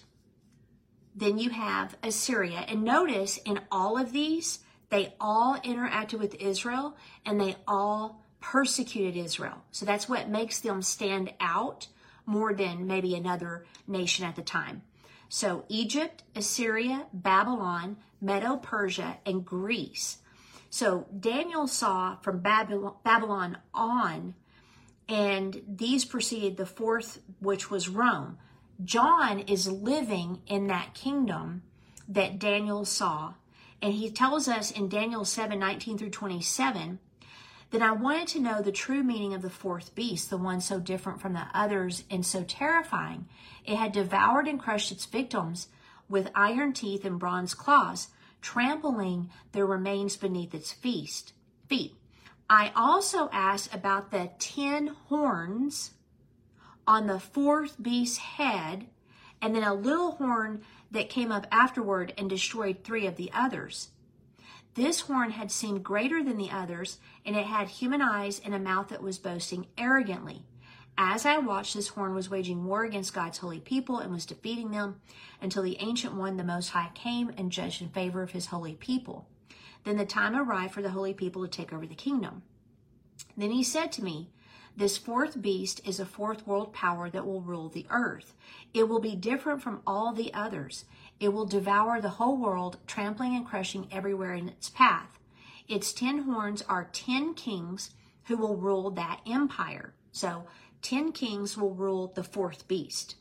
Then 1.13 1.37
you 1.37 1.51
have 1.51 1.95
Assyria. 2.01 2.65
And 2.67 2.83
notice 2.83 3.37
in 3.37 3.59
all 3.71 3.99
of 3.99 4.11
these, 4.11 4.61
they 4.89 5.13
all 5.19 5.59
interacted 5.59 6.17
with 6.17 6.33
Israel 6.41 6.97
and 7.23 7.39
they 7.39 7.55
all 7.67 8.25
persecuted 8.39 9.15
Israel. 9.15 9.61
So 9.69 9.85
that's 9.85 10.09
what 10.09 10.27
makes 10.27 10.59
them 10.59 10.81
stand 10.81 11.33
out 11.39 11.85
more 12.25 12.51
than 12.55 12.87
maybe 12.87 13.13
another 13.13 13.67
nation 13.85 14.25
at 14.25 14.35
the 14.35 14.41
time. 14.41 14.81
So 15.33 15.63
Egypt, 15.69 16.23
Assyria, 16.35 17.07
Babylon, 17.13 17.95
Medo 18.19 18.57
Persia, 18.57 19.19
and 19.25 19.45
Greece. 19.45 20.17
So 20.69 21.07
Daniel 21.17 21.67
saw 21.67 22.17
from 22.17 22.39
Babylon 22.41 23.57
on, 23.73 24.35
and 25.07 25.61
these 25.65 26.03
preceded 26.03 26.57
the 26.57 26.65
fourth, 26.65 27.21
which 27.39 27.71
was 27.71 27.87
Rome. 27.87 28.39
John 28.83 29.39
is 29.39 29.71
living 29.71 30.41
in 30.47 30.67
that 30.67 30.93
kingdom 30.95 31.63
that 32.09 32.37
Daniel 32.37 32.83
saw 32.83 33.35
and 33.81 33.93
he 33.93 34.11
tells 34.11 34.49
us 34.49 34.69
in 34.69 34.89
Daniel 34.89 35.23
7 35.23 35.57
19 35.57 35.97
through 35.97 36.09
27 36.09 36.99
that 37.71 37.81
I 37.81 37.93
wanted 37.93 38.27
to 38.29 38.39
know 38.39 38.61
the 38.61 38.71
true 38.71 39.01
meaning 39.01 39.33
of 39.33 39.41
the 39.41 39.49
fourth 39.49 39.95
beast, 39.95 40.29
the 40.29 40.37
one 40.37 40.61
so 40.61 40.79
different 40.79 41.21
from 41.21 41.33
the 41.33 41.47
others 41.53 42.03
and 42.09 42.25
so 42.25 42.43
terrifying. 42.43 43.27
It 43.65 43.77
had 43.77 43.93
devoured 43.93 44.47
and 44.47 44.59
crushed 44.59 44.91
its 44.91 45.05
victims 45.05 45.69
with 46.09 46.29
iron 46.35 46.73
teeth 46.73 47.05
and 47.05 47.17
bronze 47.17 47.53
claws, 47.53 48.09
trampling 48.41 49.29
their 49.53 49.65
remains 49.65 50.17
beneath 50.17 50.53
its 50.53 50.73
feast, 50.73 51.33
feet. 51.67 51.95
I 52.49 52.73
also 52.75 53.29
asked 53.31 53.73
about 53.73 54.11
the 54.11 54.31
ten 54.37 54.87
horns 55.07 55.91
on 56.85 57.07
the 57.07 57.19
fourth 57.19 57.81
beast's 57.81 58.17
head, 58.17 58.87
and 59.41 59.55
then 59.55 59.63
a 59.63 59.73
little 59.73 60.11
horn 60.11 60.63
that 60.91 61.09
came 61.09 61.31
up 61.31 61.47
afterward 61.49 62.13
and 62.17 62.29
destroyed 62.29 62.83
three 62.83 63.07
of 63.07 63.15
the 63.15 63.31
others. 63.33 63.89
This 64.73 65.01
horn 65.01 65.31
had 65.31 65.51
seemed 65.51 65.83
greater 65.83 66.23
than 66.23 66.37
the 66.37 66.51
others, 66.51 66.99
and 67.25 67.35
it 67.35 67.45
had 67.45 67.67
human 67.67 68.01
eyes 68.01 68.39
and 68.39 68.53
a 68.53 68.59
mouth 68.59 68.87
that 68.87 69.03
was 69.03 69.19
boasting 69.19 69.67
arrogantly. 69.77 70.45
As 70.97 71.25
I 71.25 71.37
watched, 71.39 71.73
this 71.73 71.89
horn 71.89 72.13
was 72.13 72.29
waging 72.29 72.65
war 72.65 72.83
against 72.83 73.13
God's 73.13 73.39
holy 73.39 73.59
people 73.59 73.99
and 73.99 74.11
was 74.11 74.25
defeating 74.25 74.71
them 74.71 75.01
until 75.41 75.63
the 75.63 75.77
Ancient 75.79 76.13
One, 76.15 76.37
the 76.37 76.43
Most 76.43 76.69
High, 76.69 76.91
came 76.93 77.31
and 77.37 77.51
judged 77.51 77.81
in 77.81 77.89
favor 77.89 78.21
of 78.21 78.31
his 78.31 78.47
holy 78.47 78.75
people. 78.75 79.27
Then 79.83 79.97
the 79.97 80.05
time 80.05 80.35
arrived 80.35 80.73
for 80.73 80.81
the 80.81 80.91
holy 80.91 81.13
people 81.13 81.41
to 81.41 81.49
take 81.49 81.73
over 81.73 81.85
the 81.85 81.95
kingdom. 81.95 82.43
Then 83.35 83.51
he 83.51 83.63
said 83.63 83.91
to 83.93 84.03
me, 84.03 84.29
this 84.77 84.97
fourth 84.97 85.41
beast 85.41 85.81
is 85.85 85.99
a 85.99 86.05
fourth 86.05 86.47
world 86.47 86.71
power 86.71 87.09
that 87.09 87.25
will 87.25 87.41
rule 87.41 87.67
the 87.67 87.85
earth. 87.89 88.33
It 88.73 88.87
will 88.87 89.01
be 89.01 89.15
different 89.15 89.61
from 89.61 89.81
all 89.85 90.13
the 90.13 90.33
others. 90.33 90.85
It 91.21 91.31
will 91.31 91.45
devour 91.45 92.01
the 92.01 92.09
whole 92.09 92.35
world, 92.35 92.79
trampling 92.87 93.35
and 93.35 93.45
crushing 93.45 93.87
everywhere 93.91 94.33
in 94.33 94.49
its 94.49 94.71
path. 94.71 95.19
Its 95.67 95.93
ten 95.93 96.23
horns 96.23 96.63
are 96.63 96.89
ten 96.91 97.35
kings 97.35 97.91
who 98.23 98.35
will 98.35 98.57
rule 98.57 98.89
that 98.89 99.21
empire. 99.27 99.93
So, 100.11 100.47
ten 100.81 101.11
kings 101.11 101.55
will 101.55 101.75
rule 101.75 102.11
the 102.15 102.23
fourth 102.23 102.67
beast. 102.67 103.17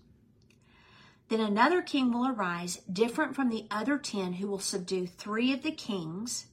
Then 1.28 1.40
another 1.40 1.82
king 1.82 2.10
will 2.10 2.26
arise, 2.26 2.80
different 2.90 3.36
from 3.36 3.50
the 3.50 3.66
other 3.70 3.98
ten, 3.98 4.32
who 4.32 4.48
will 4.48 4.58
subdue 4.58 5.06
three 5.06 5.52
of 5.52 5.62
the 5.62 5.70
kings. 5.70 6.46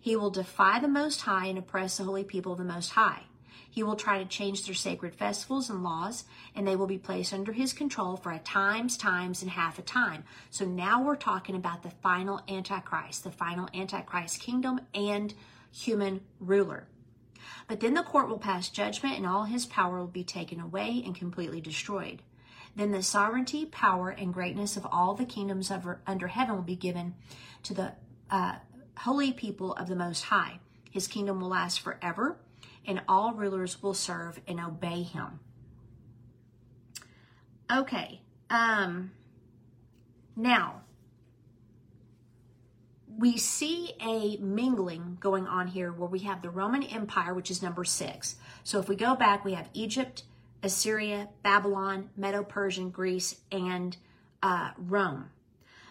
He 0.00 0.14
will 0.14 0.30
defy 0.30 0.78
the 0.78 0.86
Most 0.86 1.22
High 1.22 1.46
and 1.46 1.58
oppress 1.58 1.96
the 1.96 2.04
holy 2.04 2.22
people 2.22 2.52
of 2.52 2.58
the 2.58 2.64
Most 2.64 2.90
High. 2.90 3.24
He 3.72 3.82
will 3.82 3.96
try 3.96 4.18
to 4.18 4.28
change 4.28 4.66
their 4.66 4.74
sacred 4.74 5.14
festivals 5.14 5.70
and 5.70 5.82
laws, 5.82 6.24
and 6.54 6.68
they 6.68 6.76
will 6.76 6.86
be 6.86 6.98
placed 6.98 7.32
under 7.32 7.52
his 7.52 7.72
control 7.72 8.18
for 8.18 8.30
a 8.30 8.38
times, 8.38 8.98
times, 8.98 9.40
and 9.40 9.50
half 9.50 9.78
a 9.78 9.82
time. 9.82 10.24
So 10.50 10.66
now 10.66 11.02
we're 11.02 11.16
talking 11.16 11.56
about 11.56 11.82
the 11.82 11.88
final 11.88 12.42
Antichrist, 12.46 13.24
the 13.24 13.30
final 13.30 13.70
Antichrist 13.72 14.40
kingdom 14.40 14.82
and 14.94 15.32
human 15.72 16.20
ruler. 16.38 16.86
But 17.66 17.80
then 17.80 17.94
the 17.94 18.02
court 18.02 18.28
will 18.28 18.38
pass 18.38 18.68
judgment, 18.68 19.16
and 19.16 19.26
all 19.26 19.44
his 19.44 19.64
power 19.64 20.00
will 20.00 20.06
be 20.06 20.22
taken 20.22 20.60
away 20.60 21.02
and 21.02 21.16
completely 21.16 21.62
destroyed. 21.62 22.20
Then 22.76 22.90
the 22.90 23.02
sovereignty, 23.02 23.64
power, 23.64 24.10
and 24.10 24.34
greatness 24.34 24.76
of 24.76 24.86
all 24.92 25.14
the 25.14 25.24
kingdoms 25.24 25.72
under 26.06 26.26
heaven 26.26 26.56
will 26.56 26.62
be 26.62 26.76
given 26.76 27.14
to 27.62 27.72
the 27.72 27.92
uh, 28.30 28.56
holy 28.98 29.32
people 29.32 29.72
of 29.72 29.88
the 29.88 29.96
Most 29.96 30.24
High. 30.24 30.60
His 30.90 31.08
kingdom 31.08 31.40
will 31.40 31.48
last 31.48 31.80
forever, 31.80 32.36
and 32.86 33.02
all 33.08 33.32
rulers 33.34 33.82
will 33.82 33.94
serve 33.94 34.40
and 34.46 34.60
obey 34.60 35.02
him. 35.02 35.40
Okay. 37.70 38.20
Um, 38.50 39.12
now, 40.36 40.82
we 43.18 43.36
see 43.36 43.92
a 44.00 44.36
mingling 44.38 45.16
going 45.20 45.46
on 45.46 45.68
here 45.68 45.92
where 45.92 46.08
we 46.08 46.20
have 46.20 46.42
the 46.42 46.50
Roman 46.50 46.82
Empire, 46.82 47.34
which 47.34 47.50
is 47.50 47.62
number 47.62 47.84
six. 47.84 48.36
So 48.64 48.78
if 48.78 48.88
we 48.88 48.96
go 48.96 49.14
back, 49.14 49.44
we 49.44 49.54
have 49.54 49.68
Egypt, 49.74 50.24
Assyria, 50.62 51.28
Babylon, 51.42 52.10
Medo 52.16 52.42
Persian, 52.42 52.90
Greece, 52.90 53.36
and 53.50 53.96
uh, 54.42 54.70
Rome. 54.76 55.30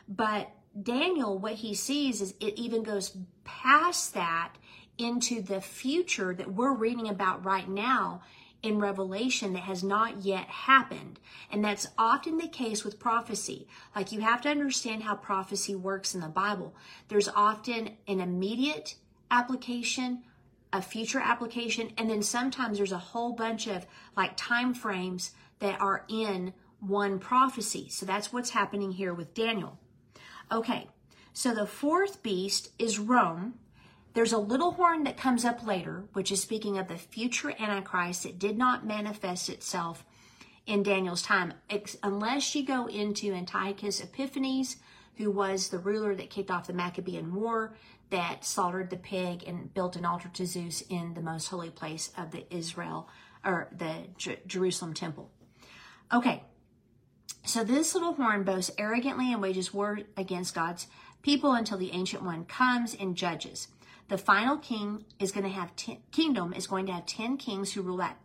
But 0.07 0.51
Daniel, 0.81 1.37
what 1.37 1.53
he 1.53 1.73
sees 1.73 2.21
is 2.21 2.33
it 2.39 2.57
even 2.57 2.83
goes 2.83 3.17
past 3.43 4.13
that 4.13 4.53
into 5.01 5.41
the 5.41 5.61
future 5.61 6.33
that 6.33 6.53
we're 6.53 6.73
reading 6.73 7.09
about 7.09 7.43
right 7.43 7.67
now 7.67 8.21
in 8.63 8.79
Revelation 8.79 9.53
that 9.53 9.63
has 9.63 9.83
not 9.83 10.23
yet 10.23 10.45
happened. 10.45 11.19
And 11.51 11.65
that's 11.65 11.87
often 11.97 12.37
the 12.37 12.47
case 12.47 12.83
with 12.83 12.99
prophecy. 12.99 13.67
Like 13.95 14.11
you 14.11 14.21
have 14.21 14.41
to 14.41 14.49
understand 14.49 15.03
how 15.03 15.15
prophecy 15.15 15.75
works 15.75 16.13
in 16.13 16.21
the 16.21 16.27
Bible. 16.27 16.75
There's 17.07 17.27
often 17.29 17.97
an 18.07 18.19
immediate 18.19 18.95
application, 19.31 20.23
a 20.71 20.81
future 20.81 21.19
application, 21.19 21.91
and 21.97 22.09
then 22.09 22.21
sometimes 22.21 22.77
there's 22.77 22.91
a 22.91 22.97
whole 22.97 23.33
bunch 23.33 23.67
of 23.67 23.87
like 24.15 24.37
time 24.37 24.73
frames 24.73 25.31
that 25.59 25.81
are 25.81 26.05
in 26.07 26.53
one 26.79 27.19
prophecy. 27.19 27.87
So 27.89 28.05
that's 28.05 28.31
what's 28.31 28.51
happening 28.51 28.91
here 28.91 29.13
with 29.13 29.33
Daniel. 29.33 29.79
Okay, 30.51 30.87
so 31.33 31.53
the 31.53 31.65
fourth 31.65 32.21
beast 32.21 32.71
is 32.77 32.99
Rome. 32.99 33.55
There's 34.13 34.33
a 34.33 34.37
little 34.37 34.71
horn 34.71 35.03
that 35.05 35.15
comes 35.15 35.45
up 35.45 35.65
later, 35.65 36.03
which 36.13 36.31
is 36.31 36.41
speaking 36.41 36.77
of 36.77 36.87
the 36.87 36.97
future 36.97 37.53
Antichrist 37.57 38.23
that 38.23 38.39
did 38.39 38.57
not 38.57 38.85
manifest 38.85 39.49
itself 39.49 40.05
in 40.65 40.83
Daniel's 40.83 41.21
time, 41.21 41.53
unless 42.03 42.53
you 42.53 42.65
go 42.65 42.87
into 42.87 43.33
Antiochus 43.33 44.01
Epiphanes, 44.01 44.77
who 45.15 45.31
was 45.31 45.69
the 45.69 45.79
ruler 45.79 46.13
that 46.15 46.29
kicked 46.29 46.51
off 46.51 46.67
the 46.67 46.73
Maccabean 46.73 47.33
War, 47.33 47.73
that 48.09 48.43
slaughtered 48.43 48.89
the 48.89 48.97
pig 48.97 49.43
and 49.47 49.73
built 49.73 49.95
an 49.95 50.05
altar 50.05 50.29
to 50.33 50.45
Zeus 50.45 50.81
in 50.89 51.13
the 51.13 51.21
most 51.21 51.47
holy 51.47 51.69
place 51.69 52.11
of 52.17 52.31
the 52.31 52.45
Israel 52.53 53.07
or 53.45 53.69
the 53.71 54.07
J- 54.17 54.39
Jerusalem 54.45 54.93
temple. 54.93 55.31
Okay, 56.13 56.43
so 57.45 57.63
this 57.63 57.93
little 57.93 58.13
horn 58.13 58.43
boasts 58.43 58.71
arrogantly 58.77 59.31
and 59.31 59.41
wages 59.41 59.73
war 59.73 59.99
against 60.17 60.53
God's 60.53 60.87
people 61.21 61.53
until 61.53 61.77
the 61.77 61.93
ancient 61.93 62.23
one 62.23 62.45
comes 62.45 62.93
and 62.93 63.15
judges. 63.15 63.69
The 64.11 64.17
final 64.17 64.57
king 64.57 65.05
is 65.19 65.31
going 65.31 65.45
to 65.45 65.49
have 65.49 65.73
ten, 65.77 65.99
kingdom 66.11 66.51
is 66.51 66.67
going 66.67 66.85
to 66.87 66.91
have 66.91 67.05
10 67.05 67.37
kings 67.37 67.71
who 67.71 67.81
rule 67.81 67.95
that 67.95 68.17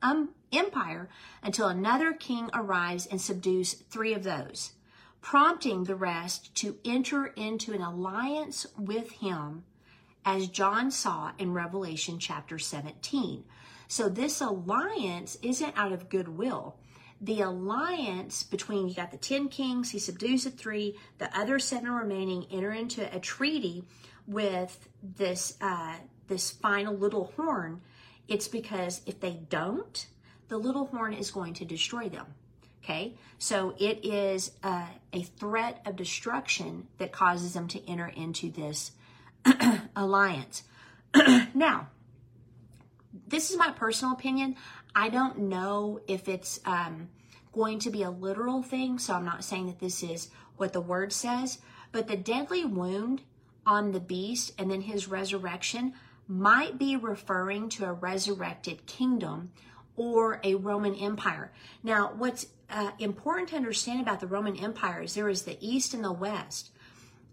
um, 0.00 0.30
empire 0.50 1.10
until 1.42 1.68
another 1.68 2.14
king 2.14 2.48
arrives 2.54 3.04
and 3.04 3.20
subdues 3.20 3.74
three 3.74 4.14
of 4.14 4.22
those, 4.22 4.72
prompting 5.20 5.84
the 5.84 5.94
rest 5.94 6.54
to 6.54 6.78
enter 6.86 7.26
into 7.26 7.74
an 7.74 7.82
alliance 7.82 8.66
with 8.78 9.10
him 9.10 9.64
as 10.24 10.48
John 10.48 10.90
saw 10.90 11.32
in 11.36 11.52
Revelation 11.52 12.18
chapter 12.18 12.58
17. 12.58 13.44
So 13.88 14.08
this 14.08 14.40
alliance 14.40 15.36
isn't 15.42 15.76
out 15.76 15.92
of 15.92 16.08
goodwill 16.08 16.78
the 17.20 17.40
alliance 17.40 18.42
between 18.42 18.88
you 18.88 18.94
got 18.94 19.10
the 19.10 19.16
10 19.16 19.48
kings, 19.48 19.90
he 19.90 19.98
subdues 19.98 20.44
the 20.44 20.50
three, 20.50 20.96
the 21.18 21.34
other 21.36 21.58
seven 21.58 21.90
remaining 21.90 22.46
enter 22.50 22.72
into 22.72 23.14
a 23.14 23.18
treaty 23.18 23.84
with 24.26 24.88
this 25.02 25.56
uh, 25.60 25.94
this 26.26 26.50
final 26.50 26.94
little 26.94 27.32
horn. 27.36 27.80
It's 28.28 28.48
because 28.48 29.00
if 29.06 29.20
they 29.20 29.38
don't, 29.48 30.06
the 30.48 30.58
little 30.58 30.86
horn 30.86 31.12
is 31.12 31.30
going 31.30 31.54
to 31.54 31.64
destroy 31.64 32.08
them. 32.08 32.26
Okay, 32.82 33.14
so 33.38 33.74
it 33.78 34.04
is 34.04 34.52
uh, 34.62 34.86
a 35.12 35.22
threat 35.22 35.82
of 35.86 35.96
destruction 35.96 36.86
that 36.98 37.10
causes 37.10 37.52
them 37.52 37.66
to 37.68 37.90
enter 37.90 38.06
into 38.06 38.50
this 38.50 38.92
alliance. 39.96 40.62
now, 41.54 41.88
this 43.26 43.50
is 43.50 43.56
my 43.56 43.72
personal 43.72 44.14
opinion. 44.14 44.54
I 44.94 45.08
don't 45.08 45.38
know 45.38 46.00
if 46.06 46.28
it's 46.28 46.60
um, 46.64 47.08
going 47.52 47.80
to 47.80 47.90
be 47.90 48.02
a 48.02 48.10
literal 48.10 48.62
thing, 48.62 49.00
so 49.00 49.14
I'm 49.14 49.24
not 49.24 49.42
saying 49.42 49.66
that 49.66 49.80
this 49.80 50.04
is 50.04 50.28
what 50.56 50.72
the 50.72 50.80
word 50.80 51.12
says, 51.12 51.58
but 51.90 52.06
the 52.06 52.16
deadly 52.16 52.64
wound 52.64 53.22
on 53.66 53.92
the 53.92 54.00
beast 54.00 54.52
and 54.58 54.70
then 54.70 54.80
his 54.80 55.08
resurrection 55.08 55.92
might 56.28 56.78
be 56.78 56.96
referring 56.96 57.68
to 57.68 57.84
a 57.84 57.92
resurrected 57.92 58.86
kingdom 58.86 59.50
or 59.96 60.40
a 60.44 60.54
Roman 60.54 60.94
Empire. 60.94 61.52
Now, 61.82 62.12
what's 62.16 62.46
uh, 62.68 62.90
important 62.98 63.50
to 63.50 63.56
understand 63.56 64.00
about 64.00 64.20
the 64.20 64.26
Roman 64.26 64.56
Empire 64.56 65.02
is 65.02 65.14
there 65.14 65.28
is 65.28 65.42
the 65.42 65.56
East 65.60 65.94
and 65.94 66.04
the 66.04 66.12
West. 66.12 66.70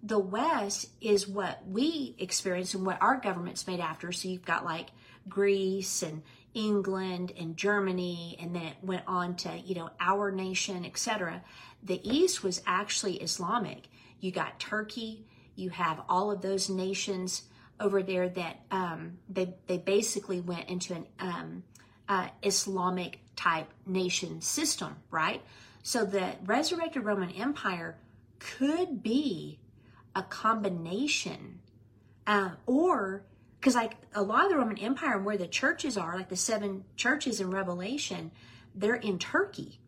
The 0.02 0.20
West 0.20 0.90
is 1.02 1.28
what 1.28 1.66
we 1.68 2.16
experience 2.18 2.74
and 2.74 2.86
what 2.86 3.02
our 3.02 3.18
government's 3.18 3.68
made 3.68 3.80
after. 3.80 4.12
So 4.12 4.28
you've 4.28 4.46
got 4.46 4.66
like 4.66 4.90
Greece 5.28 6.04
and 6.04 6.22
England 6.54 7.34
and 7.38 7.58
Germany, 7.58 8.38
and 8.40 8.56
then 8.56 8.64
it 8.64 8.76
went 8.84 9.04
on 9.08 9.36
to, 9.38 9.58
you 9.58 9.76
know, 9.76 9.90
our 10.00 10.32
nation, 10.32 10.86
etc. 10.86 11.42
The 11.82 12.00
East 12.08 12.44
was 12.44 12.62
actually 12.68 13.16
Islamic. 13.16 13.88
You 14.20 14.32
got 14.32 14.60
Turkey, 14.60 15.26
you 15.56 15.70
have 15.70 16.02
all 16.10 16.32
of 16.32 16.42
those 16.42 16.70
nations 16.70 17.44
over 17.80 18.04
there 18.04 18.30
that 18.30 18.60
um, 18.72 19.18
they, 19.30 19.54
they 19.68 19.78
basically 19.78 20.40
went 20.40 20.70
into 20.70 20.94
an 20.94 21.06
um, 21.20 21.64
uh, 22.08 22.28
Islamic 22.42 23.20
type 23.36 23.68
nation 23.86 24.42
system, 24.42 24.96
right? 25.12 25.42
So 25.82 26.06
the 26.06 26.36
resurrected 26.46 27.04
Roman 27.04 27.32
Empire 27.32 27.98
could 28.40 29.04
be 29.04 29.60
a 30.16 30.24
combination, 30.24 31.60
uh, 32.28 32.52
or 32.66 33.24
because 33.60 33.76
like 33.76 33.96
a 34.14 34.22
lot 34.22 34.46
of 34.46 34.52
the 34.52 34.58
Roman 34.58 34.78
Empire 34.78 35.16
and 35.16 35.26
where 35.26 35.38
the 35.38 35.48
churches 35.48 35.98
are, 35.98 36.16
like 36.16 36.30
the 36.30 36.36
seven 36.36 36.84
churches 36.96 37.40
in 37.42 37.50
Revelation, 37.52 38.32
they're 38.76 38.96
in 38.96 39.18
Turkey, 39.18 39.80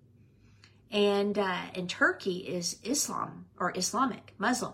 and 0.91 1.37
uh, 1.37 1.61
and 1.75 1.89
Turkey 1.89 2.37
is 2.37 2.77
Islam 2.83 3.45
or 3.59 3.71
Islamic 3.75 4.33
Muslim, 4.37 4.73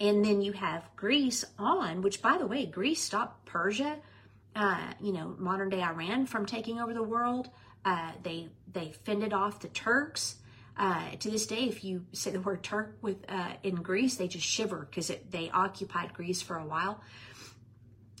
and 0.00 0.24
then 0.24 0.40
you 0.40 0.52
have 0.52 0.88
Greece 0.96 1.44
on, 1.58 2.00
which 2.00 2.22
by 2.22 2.38
the 2.38 2.46
way, 2.46 2.64
Greece 2.64 3.02
stopped 3.02 3.44
Persia, 3.44 3.98
uh, 4.56 4.92
you 5.00 5.12
know, 5.12 5.36
modern 5.38 5.68
day 5.68 5.82
Iran 5.82 6.26
from 6.26 6.46
taking 6.46 6.80
over 6.80 6.94
the 6.94 7.02
world. 7.02 7.50
Uh, 7.84 8.12
they 8.22 8.48
they 8.72 8.92
fended 9.04 9.32
off 9.32 9.60
the 9.60 9.68
Turks. 9.68 10.36
Uh, 10.76 11.10
to 11.18 11.30
this 11.30 11.46
day, 11.46 11.64
if 11.64 11.84
you 11.84 12.06
say 12.12 12.30
the 12.30 12.40
word 12.40 12.62
Turk 12.62 12.96
with 13.02 13.18
uh, 13.28 13.52
in 13.62 13.76
Greece, 13.76 14.16
they 14.16 14.28
just 14.28 14.46
shiver 14.46 14.88
because 14.88 15.12
they 15.30 15.50
occupied 15.50 16.14
Greece 16.14 16.40
for 16.40 16.56
a 16.56 16.64
while. 16.64 17.02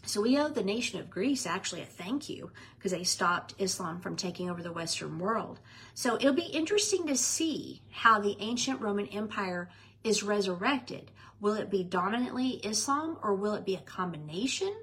So 0.04 0.20
we 0.20 0.38
owe 0.38 0.48
the 0.48 0.64
nation 0.64 0.98
of 0.98 1.08
Greece 1.08 1.46
actually 1.46 1.82
a 1.82 1.86
thank 1.86 2.28
you 2.28 2.50
because 2.76 2.92
they 2.92 3.04
stopped 3.04 3.54
Islam 3.58 4.00
from 4.00 4.16
taking 4.16 4.50
over 4.50 4.62
the 4.62 4.72
Western 4.72 5.18
world. 5.18 5.60
So 5.94 6.16
it'll 6.16 6.32
be 6.32 6.42
interesting 6.42 7.06
to 7.06 7.16
see 7.16 7.82
how 7.90 8.18
the 8.18 8.36
ancient 8.40 8.80
Roman 8.80 9.06
Empire 9.06 9.70
is 10.02 10.22
resurrected. 10.22 11.10
Will 11.40 11.54
it 11.54 11.70
be 11.70 11.84
dominantly 11.84 12.50
Islam 12.64 13.16
or 13.22 13.34
will 13.34 13.54
it 13.54 13.64
be 13.64 13.74
a 13.74 13.80
combination? 13.80 14.74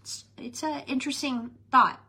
It's, 0.00 0.24
it's 0.38 0.62
an 0.62 0.82
interesting 0.86 1.50
thought. 1.70 2.00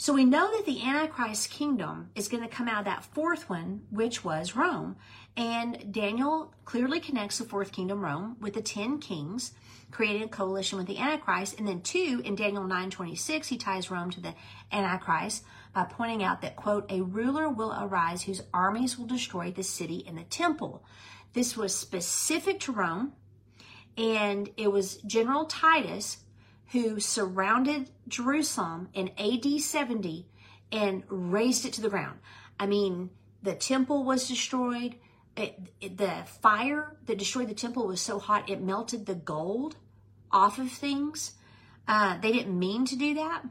So 0.00 0.14
we 0.14 0.24
know 0.24 0.50
that 0.56 0.64
the 0.64 0.82
Antichrist 0.82 1.50
kingdom 1.50 2.08
is 2.14 2.28
going 2.28 2.42
to 2.42 2.48
come 2.48 2.68
out 2.68 2.78
of 2.78 2.84
that 2.86 3.04
fourth 3.04 3.50
one, 3.50 3.82
which 3.90 4.24
was 4.24 4.56
Rome. 4.56 4.96
And 5.36 5.92
Daniel 5.92 6.54
clearly 6.64 7.00
connects 7.00 7.36
the 7.36 7.44
fourth 7.44 7.70
kingdom, 7.70 8.00
Rome, 8.00 8.36
with 8.40 8.54
the 8.54 8.62
10 8.62 9.00
kings, 9.00 9.52
creating 9.90 10.22
a 10.22 10.28
coalition 10.28 10.78
with 10.78 10.86
the 10.86 10.96
Antichrist. 10.96 11.58
And 11.58 11.68
then 11.68 11.82
two, 11.82 12.22
in 12.24 12.34
Daniel 12.34 12.64
9:26, 12.64 13.48
he 13.48 13.58
ties 13.58 13.90
Rome 13.90 14.10
to 14.12 14.20
the 14.22 14.34
Antichrist 14.72 15.44
by 15.74 15.84
pointing 15.84 16.22
out 16.22 16.40
that, 16.40 16.56
quote, 16.56 16.90
a 16.90 17.02
ruler 17.02 17.50
will 17.50 17.76
arise 17.78 18.22
whose 18.22 18.42
armies 18.54 18.98
will 18.98 19.06
destroy 19.06 19.50
the 19.50 19.62
city 19.62 20.02
and 20.06 20.16
the 20.16 20.24
temple. 20.24 20.82
This 21.32 21.56
was 21.56 21.74
specific 21.74 22.60
to 22.60 22.72
Rome, 22.72 23.12
and 23.96 24.50
it 24.56 24.72
was 24.72 24.96
General 24.98 25.44
Titus 25.44 26.18
who 26.72 27.00
surrounded 27.00 27.90
Jerusalem 28.08 28.88
in 28.94 29.10
AD 29.18 29.60
70 29.60 30.26
and 30.70 31.02
razed 31.08 31.66
it 31.66 31.72
to 31.74 31.80
the 31.80 31.90
ground. 31.90 32.18
I 32.58 32.66
mean, 32.66 33.10
the 33.42 33.54
temple 33.54 34.04
was 34.04 34.28
destroyed. 34.28 34.96
It, 35.36 35.58
it, 35.80 35.96
the 35.98 36.24
fire 36.42 36.96
that 37.06 37.18
destroyed 37.18 37.48
the 37.48 37.54
temple 37.54 37.86
was 37.86 38.00
so 38.00 38.18
hot 38.18 38.48
it 38.48 38.62
melted 38.62 39.06
the 39.06 39.14
gold 39.14 39.76
off 40.30 40.58
of 40.58 40.70
things. 40.70 41.32
Uh, 41.88 42.18
they 42.20 42.32
didn't 42.32 42.56
mean 42.56 42.84
to 42.86 42.96
do 42.96 43.14
that, 43.14 43.42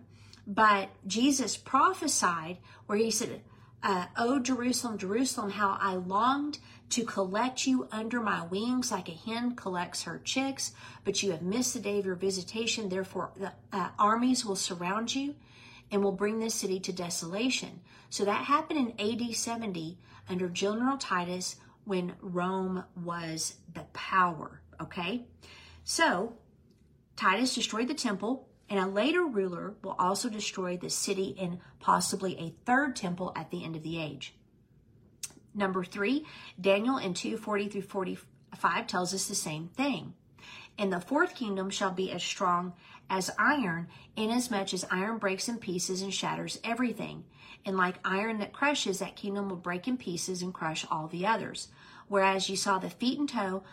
but 0.47 0.89
Jesus 1.07 1.57
prophesied 1.57 2.57
where 2.85 2.97
he 2.97 3.11
said, 3.11 3.41
uh, 3.83 4.05
"Oh 4.15 4.39
Jerusalem, 4.39 4.97
Jerusalem, 4.97 5.51
how 5.51 5.77
I 5.81 5.95
longed 5.95 6.59
to 6.89 7.03
collect 7.03 7.67
you 7.67 7.87
under 7.91 8.19
my 8.19 8.45
wings 8.45 8.91
like 8.91 9.09
a 9.09 9.11
hen 9.11 9.55
collects 9.55 10.03
her 10.03 10.19
chicks, 10.23 10.71
but 11.03 11.21
you 11.21 11.31
have 11.31 11.41
missed 11.41 11.73
the 11.73 11.79
day 11.79 11.99
of 11.99 12.05
your 12.05 12.15
visitation. 12.15 12.89
Therefore, 12.89 13.31
the 13.35 13.51
uh, 13.71 13.89
armies 13.97 14.45
will 14.45 14.55
surround 14.55 15.13
you 15.13 15.35
and 15.91 16.03
will 16.03 16.11
bring 16.11 16.39
this 16.39 16.55
city 16.55 16.79
to 16.79 16.93
desolation." 16.93 17.81
So 18.09 18.25
that 18.25 18.45
happened 18.45 18.95
in 18.97 19.23
AD 19.23 19.35
70 19.35 19.97
under 20.27 20.49
General 20.49 20.97
Titus 20.97 21.57
when 21.85 22.15
Rome 22.21 22.83
was 22.95 23.55
the 23.73 23.85
power. 23.93 24.61
Okay, 24.81 25.25
so 25.83 26.33
Titus 27.15 27.55
destroyed 27.55 27.87
the 27.87 27.93
temple 27.93 28.47
and 28.69 28.79
a 28.79 28.87
later 28.87 29.25
ruler 29.25 29.73
will 29.83 29.95
also 29.97 30.29
destroy 30.29 30.77
the 30.77 30.89
city 30.89 31.35
and 31.39 31.59
possibly 31.79 32.37
a 32.37 32.53
third 32.65 32.95
temple 32.95 33.33
at 33.35 33.49
the 33.49 33.63
end 33.63 33.75
of 33.75 33.83
the 33.83 33.99
age. 33.99 34.35
Number 35.59 35.83
three, 35.83 36.25
Daniel 36.59 36.97
in 36.97 37.13
240 37.13 37.67
through 37.67 37.81
45 37.81 38.87
tells 38.87 39.13
us 39.13 39.27
the 39.27 39.35
same 39.35 39.67
thing. 39.67 40.13
And 40.77 40.93
the 40.93 41.01
fourth 41.01 41.35
kingdom 41.35 41.69
shall 41.69 41.91
be 41.91 42.13
as 42.13 42.23
strong 42.23 42.71
as 43.09 43.29
iron, 43.37 43.89
inasmuch 44.15 44.73
as 44.73 44.85
iron 44.89 45.17
breaks 45.17 45.49
in 45.49 45.57
pieces 45.57 46.01
and 46.01 46.13
shatters 46.13 46.61
everything. 46.63 47.25
And 47.65 47.75
like 47.75 47.99
iron 48.05 48.39
that 48.39 48.53
crushes, 48.53 48.99
that 48.99 49.17
kingdom 49.17 49.49
will 49.49 49.57
break 49.57 49.85
in 49.85 49.97
pieces 49.97 50.41
and 50.41 50.53
crush 50.53 50.85
all 50.89 51.07
the 51.07 51.25
others. 51.25 51.67
Whereas 52.09 52.49
you 52.49 52.55
saw 52.55 52.79
the 52.79 52.89
feet 52.89 53.19
and 53.19 53.29
toe, 53.29 53.63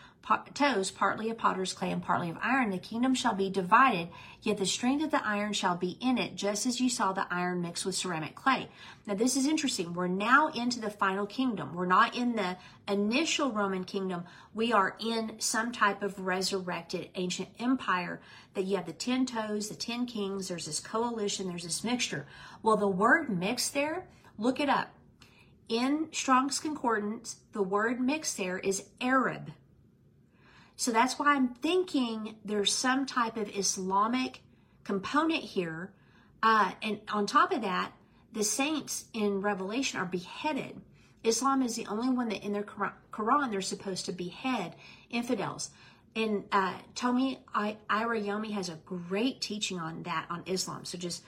toes, 0.53 0.91
partly 0.91 1.29
of 1.29 1.37
potter's 1.37 1.73
clay 1.73 1.91
and 1.91 2.03
partly 2.03 2.29
of 2.29 2.37
iron, 2.41 2.69
the 2.69 2.77
kingdom 2.77 3.15
shall 3.15 3.33
be 3.33 3.49
divided, 3.49 4.09
yet 4.41 4.57
the 4.57 4.65
strength 4.65 5.03
of 5.03 5.11
the 5.11 5.25
iron 5.25 5.53
shall 5.53 5.75
be 5.75 5.97
in 5.99 6.17
it, 6.17 6.35
just 6.35 6.65
as 6.65 6.79
you 6.79 6.89
saw 6.89 7.13
the 7.13 7.25
iron 7.31 7.61
mixed 7.61 7.85
with 7.85 7.95
ceramic 7.95 8.35
clay. 8.35 8.69
Now, 9.05 9.15
this 9.15 9.35
is 9.35 9.47
interesting. 9.47 9.93
We're 9.93 10.07
now 10.07 10.49
into 10.49 10.79
the 10.79 10.89
final 10.89 11.25
kingdom. 11.25 11.73
We're 11.73 11.85
not 11.85 12.15
in 12.15 12.35
the 12.35 12.57
initial 12.87 13.51
Roman 13.51 13.85
kingdom. 13.85 14.25
We 14.53 14.73
are 14.73 14.95
in 14.99 15.39
some 15.39 15.71
type 15.71 16.03
of 16.03 16.19
resurrected 16.19 17.09
ancient 17.15 17.49
empire 17.59 18.21
that 18.53 18.65
you 18.65 18.75
have 18.75 18.85
the 18.85 18.93
10 18.93 19.25
toes, 19.25 19.69
the 19.69 19.75
10 19.75 20.05
kings, 20.05 20.47
there's 20.47 20.65
this 20.65 20.79
coalition, 20.79 21.47
there's 21.47 21.63
this 21.63 21.83
mixture. 21.83 22.25
Well, 22.61 22.77
the 22.77 22.87
word 22.87 23.29
mixed 23.29 23.73
there, 23.73 24.05
look 24.37 24.59
it 24.59 24.69
up. 24.69 24.89
In 25.69 26.07
Strong's 26.11 26.59
Concordance, 26.59 27.37
the 27.51 27.61
word 27.61 27.99
mixed 27.99 28.37
there 28.37 28.57
is 28.59 28.85
Arab. 29.01 29.51
So 30.77 30.91
that's 30.91 31.19
why 31.19 31.35
I'm 31.35 31.49
thinking 31.49 32.35
there's 32.45 32.73
some 32.73 33.05
type 33.05 33.35
of 33.35 33.49
Islamic 33.55 34.41
component 34.83 35.43
here. 35.43 35.91
Uh, 36.41 36.71
and 36.81 37.01
on 37.11 37.25
top 37.25 37.51
of 37.51 37.63
that, 37.63 37.91
the 38.31 38.43
saints 38.43 39.05
in 39.13 39.41
Revelation 39.41 39.99
are 39.99 40.05
beheaded. 40.05 40.79
Islam 41.23 41.61
is 41.61 41.75
the 41.75 41.87
only 41.87 42.09
one 42.09 42.29
that 42.29 42.45
in 42.45 42.53
their 42.53 42.63
Quran 42.63 43.51
they're 43.51 43.61
supposed 43.61 44.05
to 44.05 44.11
behead 44.13 44.75
infidels. 45.09 45.71
And 46.15 46.45
uh, 46.51 46.75
Tomi 46.95 47.39
Arayomi 47.55 48.51
has 48.51 48.69
a 48.69 48.79
great 48.85 49.41
teaching 49.41 49.79
on 49.79 50.03
that 50.03 50.27
on 50.29 50.43
Islam. 50.45 50.85
So 50.85 50.97
just 50.97 51.23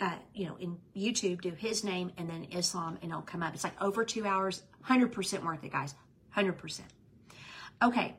uh, 0.00 0.16
you 0.34 0.46
know, 0.46 0.56
in 0.58 0.78
YouTube, 0.96 1.40
do 1.40 1.50
his 1.50 1.84
name 1.84 2.12
and 2.16 2.28
then 2.28 2.46
Islam, 2.52 2.98
and 3.02 3.10
it'll 3.10 3.22
come 3.22 3.42
up. 3.42 3.54
It's 3.54 3.64
like 3.64 3.80
over 3.82 4.04
two 4.04 4.26
hours, 4.26 4.62
hundred 4.82 5.12
percent 5.12 5.44
worth 5.44 5.64
it, 5.64 5.72
guys, 5.72 5.94
hundred 6.30 6.58
percent. 6.58 6.88
Okay, 7.82 8.14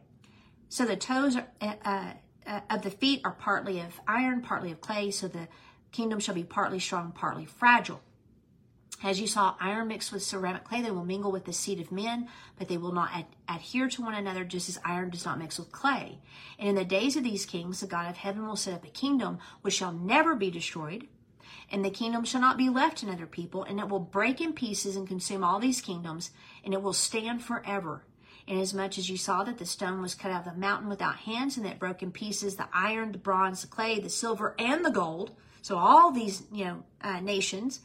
so 0.70 0.86
the 0.86 0.96
toes 0.96 1.36
are, 1.36 1.48
uh, 1.62 2.14
uh, 2.46 2.60
of 2.70 2.82
the 2.82 2.92
feet 2.92 3.22
are 3.24 3.32
partly 3.32 3.80
of 3.80 4.00
iron, 4.08 4.42
partly 4.42 4.72
of 4.72 4.82
clay. 4.82 5.12
So 5.12 5.28
the 5.28 5.48
kingdom 5.92 6.20
shall 6.20 6.36
be 6.36 6.44
partly 6.44 6.80
strong, 6.80 7.12
partly 7.12 7.46
fragile. 7.46 8.02
As 9.02 9.22
you 9.22 9.28
saw, 9.28 9.56
iron 9.62 9.88
mixed 9.88 10.12
with 10.12 10.24
ceramic 10.24 10.66
clay, 10.66 10.82
they 10.82 10.92
will 10.92 11.06
mingle 11.06 11.32
with 11.32 11.46
the 11.46 11.54
seed 11.54 11.80
of 11.80 11.90
men, 11.90 12.28
but 12.58 12.68
they 12.68 12.78
will 12.78 12.92
not 12.92 13.12
ad- 13.14 13.36
adhere 13.48 13.88
to 13.88 14.02
one 14.02 14.14
another, 14.14 14.44
just 14.44 14.68
as 14.68 14.78
iron 14.84 15.10
does 15.10 15.24
not 15.24 15.40
mix 15.40 15.58
with 15.58 15.72
clay. 15.72 16.20
And 16.58 16.68
in 16.68 16.76
the 16.76 16.84
days 16.84 17.16
of 17.16 17.24
these 17.24 17.46
kings, 17.46 17.80
the 17.80 17.88
God 17.88 18.10
of 18.10 18.18
heaven 18.18 18.46
will 18.46 18.58
set 18.58 18.74
up 18.74 18.84
a 18.84 18.90
kingdom 18.90 19.40
which 19.62 19.76
shall 19.76 19.94
never 19.94 20.36
be 20.36 20.52
destroyed, 20.52 21.08
and 21.72 21.84
the 21.84 21.90
kingdom 21.90 22.24
shall 22.24 22.42
not 22.42 22.58
be 22.58 22.70
left 22.70 23.04
in 23.04 23.10
other 23.10 23.26
people, 23.26 23.64
and 23.64 23.80
it 23.80 23.90
will 23.90 24.00
break 24.00 24.42
in 24.42 24.54
pieces 24.54 24.96
and 24.96 25.08
consume 25.08 25.44
all 25.44 25.60
these 25.60 25.82
kingdoms, 25.82 26.32
and 26.64 26.74
it 26.74 26.82
will 26.82 26.94
stand 26.94 27.44
forever. 27.44 28.04
Inasmuch 28.48 28.98
as 28.98 29.10
you 29.10 29.18
saw 29.18 29.44
that 29.44 29.60
the 29.60 29.66
stone 29.66 30.02
was 30.02 30.16
cut 30.16 30.32
out 30.32 30.48
of 30.48 30.54
the 30.54 30.60
mountain 30.60 30.90
without 30.90 31.18
hands, 31.18 31.56
and 31.56 31.66
that 31.66 31.80
broke 31.80 32.02
in 32.02 32.12
pieces 32.12 32.56
the 32.56 32.68
iron, 32.74 33.12
the 33.12 33.20
bronze, 33.20 33.62
the 33.62 33.68
clay, 33.68 34.00
the 34.00 34.10
silver, 34.10 34.56
and 34.58 34.84
the 34.84 34.90
gold. 34.90 35.32
So 35.62 35.78
all 35.78 36.12
these, 36.12 36.44
you 36.52 36.66
know, 36.66 36.84
uh, 37.02 37.20
nations, 37.20 37.82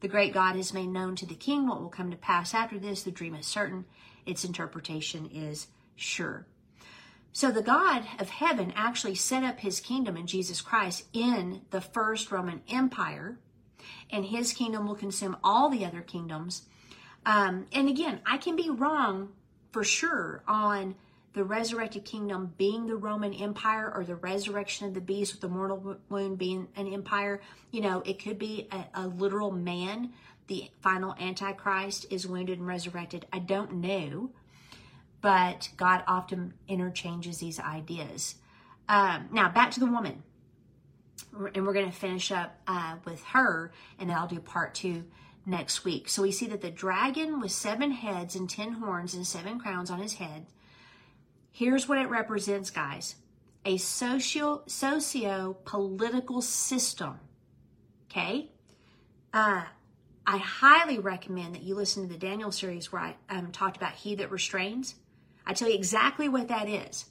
the 0.00 0.08
great 0.08 0.32
God 0.32 0.56
has 0.56 0.74
made 0.74 0.88
known 0.88 1.14
to 1.16 1.26
the 1.26 1.34
king 1.34 1.68
what 1.68 1.80
will 1.80 1.88
come 1.88 2.10
to 2.10 2.16
pass 2.16 2.54
after 2.54 2.78
this. 2.78 3.02
The 3.02 3.10
dream 3.12 3.34
is 3.34 3.46
certain; 3.46 3.84
its 4.26 4.44
interpretation 4.44 5.26
is 5.32 5.68
sure. 5.94 6.46
So 7.32 7.50
the 7.50 7.62
God 7.62 8.04
of 8.18 8.30
heaven 8.30 8.72
actually 8.74 9.14
set 9.14 9.44
up 9.44 9.60
his 9.60 9.80
kingdom 9.80 10.16
in 10.16 10.26
Jesus 10.26 10.60
Christ 10.60 11.04
in 11.12 11.62
the 11.70 11.80
first 11.80 12.32
Roman 12.32 12.62
Empire, 12.68 13.38
and 14.10 14.24
his 14.24 14.52
kingdom 14.52 14.86
will 14.86 14.94
consume 14.94 15.36
all 15.44 15.68
the 15.68 15.84
other 15.84 16.00
kingdoms. 16.00 16.62
Um, 17.24 17.66
and 17.72 17.88
again, 17.88 18.20
I 18.26 18.38
can 18.38 18.56
be 18.56 18.70
wrong 18.70 19.30
for 19.70 19.84
sure 19.84 20.42
on 20.48 20.94
the 21.34 21.44
resurrected 21.44 22.04
kingdom 22.04 22.54
being 22.56 22.86
the 22.86 22.96
Roman 22.96 23.32
Empire 23.32 23.92
or 23.94 24.02
the 24.02 24.16
resurrection 24.16 24.88
of 24.88 24.94
the 24.94 25.00
beast 25.00 25.34
with 25.34 25.40
the 25.40 25.48
mortal 25.48 25.96
wound 26.08 26.38
being 26.38 26.68
an 26.74 26.92
empire. 26.92 27.40
You 27.70 27.82
know, 27.82 28.02
it 28.04 28.22
could 28.22 28.38
be 28.38 28.66
a, 28.72 29.02
a 29.02 29.06
literal 29.06 29.52
man. 29.52 30.12
The 30.48 30.70
final 30.80 31.14
Antichrist 31.20 32.06
is 32.10 32.26
wounded 32.26 32.58
and 32.58 32.66
resurrected. 32.66 33.26
I 33.32 33.38
don't 33.38 33.74
know, 33.74 34.30
but 35.20 35.68
God 35.76 36.04
often 36.06 36.54
interchanges 36.68 37.38
these 37.38 37.58
ideas. 37.58 38.36
Um, 38.88 39.28
now, 39.32 39.48
back 39.50 39.70
to 39.72 39.80
the 39.80 39.86
woman. 39.86 40.22
And 41.54 41.66
we're 41.66 41.74
going 41.74 41.90
to 41.90 41.96
finish 41.96 42.32
up 42.32 42.58
uh, 42.66 42.96
with 43.04 43.22
her, 43.24 43.72
and 43.98 44.08
then 44.08 44.16
I'll 44.16 44.28
do 44.28 44.40
part 44.40 44.74
two 44.74 45.04
next 45.44 45.84
week. 45.84 46.08
So 46.08 46.22
we 46.22 46.32
see 46.32 46.46
that 46.46 46.60
the 46.60 46.70
dragon 46.70 47.40
with 47.40 47.52
seven 47.52 47.90
heads 47.90 48.34
and 48.34 48.48
ten 48.48 48.72
horns 48.74 49.14
and 49.14 49.26
seven 49.26 49.58
crowns 49.58 49.90
on 49.90 50.00
his 50.00 50.14
head. 50.14 50.46
Here's 51.50 51.88
what 51.88 51.98
it 51.98 52.08
represents, 52.08 52.70
guys 52.70 53.16
a 53.64 53.76
socio 53.76 54.62
socio 54.66 55.56
political 55.64 56.40
system. 56.40 57.18
Okay? 58.10 58.50
Uh, 59.32 59.64
I 60.26 60.38
highly 60.38 60.98
recommend 60.98 61.54
that 61.54 61.62
you 61.62 61.74
listen 61.74 62.02
to 62.02 62.08
the 62.08 62.18
Daniel 62.18 62.52
series 62.52 62.90
where 62.92 63.02
I 63.02 63.16
um, 63.28 63.52
talked 63.52 63.76
about 63.76 63.92
He 63.92 64.14
That 64.14 64.30
Restrains. 64.30 64.94
I 65.48 65.54
tell 65.54 65.68
you 65.68 65.74
exactly 65.74 66.28
what 66.28 66.48
that 66.48 66.68
is 66.68 67.06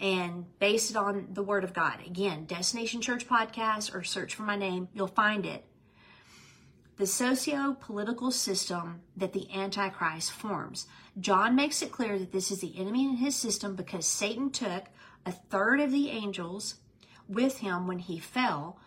and 0.00 0.46
base 0.58 0.90
it 0.90 0.96
on 0.96 1.28
the 1.32 1.42
Word 1.42 1.62
of 1.62 1.74
God. 1.74 1.98
Again, 2.04 2.46
Destination 2.46 3.00
Church 3.00 3.28
Podcast 3.28 3.94
or 3.94 4.02
search 4.02 4.34
for 4.34 4.42
my 4.42 4.56
name, 4.56 4.88
you'll 4.94 5.06
find 5.06 5.46
it 5.46 5.64
the 6.98 7.06
socio 7.06 7.76
political 7.80 8.32
system 8.32 9.02
that 9.16 9.32
the 9.32 9.48
Antichrist 9.54 10.32
forms. 10.32 10.86
John 11.20 11.54
makes 11.54 11.80
it 11.80 11.92
clear 11.92 12.18
that 12.18 12.32
this 12.32 12.50
is 12.50 12.60
the 12.60 12.76
enemy 12.76 13.04
in 13.04 13.16
his 13.16 13.36
system 13.36 13.76
because 13.76 14.04
Satan 14.04 14.50
took 14.50 14.86
a 15.24 15.30
third 15.30 15.78
of 15.78 15.92
the 15.92 16.10
angels 16.10 16.76
with 17.28 17.58
him 17.58 17.86
when 17.86 18.00
he 18.00 18.18
fell. 18.18 18.80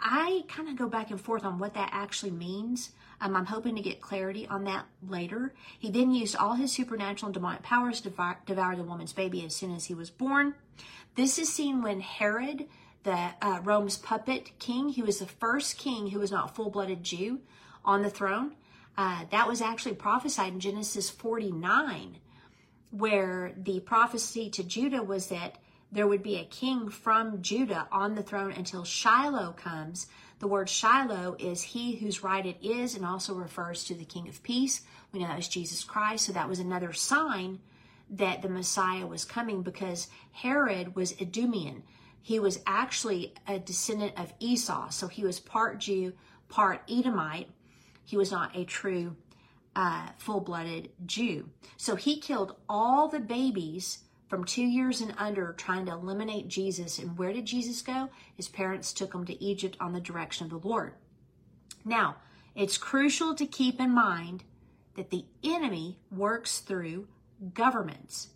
I 0.00 0.44
kind 0.48 0.68
of 0.68 0.76
go 0.76 0.88
back 0.88 1.10
and 1.10 1.20
forth 1.20 1.44
on 1.44 1.58
what 1.58 1.74
that 1.74 1.90
actually 1.92 2.30
means. 2.30 2.90
Um, 3.20 3.34
I'm 3.34 3.46
hoping 3.46 3.74
to 3.76 3.82
get 3.82 4.00
clarity 4.00 4.46
on 4.46 4.64
that 4.64 4.86
later. 5.06 5.52
He 5.78 5.90
then 5.90 6.12
used 6.12 6.36
all 6.36 6.54
his 6.54 6.72
supernatural 6.72 7.28
and 7.28 7.34
demonic 7.34 7.62
powers 7.62 8.00
to 8.00 8.10
devour, 8.10 8.38
devour 8.46 8.76
the 8.76 8.84
woman's 8.84 9.12
baby 9.12 9.44
as 9.44 9.56
soon 9.56 9.74
as 9.74 9.86
he 9.86 9.94
was 9.94 10.10
born. 10.10 10.54
This 11.16 11.38
is 11.38 11.52
seen 11.52 11.82
when 11.82 12.00
Herod 12.00 12.68
the 13.02 13.30
uh, 13.40 13.60
Rome's 13.62 13.96
puppet 13.96 14.58
king. 14.58 14.90
He 14.90 15.02
was 15.02 15.18
the 15.18 15.26
first 15.26 15.78
king 15.78 16.10
who 16.10 16.18
was 16.20 16.30
not 16.30 16.54
full 16.54 16.70
blooded 16.70 17.02
Jew 17.02 17.40
on 17.84 18.02
the 18.02 18.10
throne. 18.10 18.54
Uh, 18.96 19.24
that 19.30 19.48
was 19.48 19.62
actually 19.62 19.94
prophesied 19.94 20.52
in 20.52 20.60
Genesis 20.60 21.08
49, 21.08 22.18
where 22.90 23.52
the 23.56 23.80
prophecy 23.80 24.50
to 24.50 24.64
Judah 24.64 25.02
was 25.02 25.28
that 25.28 25.58
there 25.90 26.06
would 26.06 26.22
be 26.22 26.36
a 26.36 26.44
king 26.44 26.88
from 26.88 27.40
Judah 27.42 27.88
on 27.90 28.14
the 28.14 28.22
throne 28.22 28.52
until 28.52 28.84
Shiloh 28.84 29.52
comes. 29.52 30.06
The 30.38 30.46
word 30.46 30.68
Shiloh 30.68 31.34
is 31.38 31.62
he 31.62 31.96
whose 31.96 32.22
right 32.22 32.44
it 32.44 32.58
is 32.62 32.94
and 32.94 33.04
also 33.04 33.34
refers 33.34 33.84
to 33.84 33.94
the 33.94 34.04
King 34.04 34.28
of 34.28 34.42
Peace. 34.42 34.82
We 35.12 35.20
know 35.20 35.26
that 35.26 35.36
was 35.36 35.48
Jesus 35.48 35.82
Christ. 35.84 36.26
So 36.26 36.32
that 36.32 36.48
was 36.48 36.58
another 36.58 36.92
sign 36.92 37.60
that 38.10 38.42
the 38.42 38.48
Messiah 38.48 39.06
was 39.06 39.24
coming 39.24 39.62
because 39.62 40.08
Herod 40.32 40.94
was 40.94 41.12
Idumean. 41.14 41.82
he 42.22 42.38
was 42.38 42.60
actually 42.66 43.32
a 43.46 43.58
descendant 43.58 44.12
of 44.18 44.34
Esau. 44.38 44.90
So 44.90 45.08
he 45.08 45.24
was 45.24 45.40
part 45.40 45.78
Jew, 45.78 46.12
part 46.48 46.82
Edomite. 46.88 47.48
He 48.04 48.16
was 48.16 48.30
not 48.30 48.54
a 48.54 48.64
true 48.64 49.16
uh, 49.74 50.08
full 50.18 50.40
blooded 50.40 50.90
Jew. 51.06 51.48
So 51.76 51.96
he 51.96 52.20
killed 52.20 52.56
all 52.68 53.08
the 53.08 53.20
babies 53.20 54.00
from 54.28 54.44
two 54.44 54.62
years 54.62 55.00
and 55.00 55.14
under 55.18 55.52
trying 55.54 55.86
to 55.86 55.92
eliminate 55.92 56.48
Jesus. 56.48 56.98
And 56.98 57.18
where 57.18 57.32
did 57.32 57.46
Jesus 57.46 57.82
go? 57.82 58.10
His 58.36 58.48
parents 58.48 58.92
took 58.92 59.14
him 59.14 59.24
to 59.24 59.42
Egypt 59.42 59.76
on 59.80 59.92
the 59.92 60.00
direction 60.00 60.44
of 60.44 60.62
the 60.62 60.68
Lord. 60.68 60.94
Now, 61.84 62.16
it's 62.54 62.76
crucial 62.76 63.34
to 63.34 63.46
keep 63.46 63.80
in 63.80 63.90
mind 63.90 64.44
that 64.96 65.10
the 65.10 65.24
enemy 65.42 65.98
works 66.10 66.58
through 66.58 67.08
governments. 67.54 68.28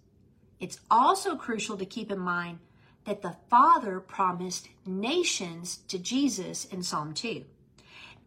It's 0.61 0.79
also 0.91 1.37
crucial 1.37 1.77
to 1.77 1.85
keep 1.85 2.11
in 2.11 2.21
mind 2.21 2.61
that 3.05 3.21
the 3.21 3.37
Father 3.51 3.99
promised 3.99 4.69
nations 4.87 5.79
to 5.89 5.99
Jesus 5.99 6.65
in 6.67 6.83
Psalm 6.83 7.15
2. 7.15 7.45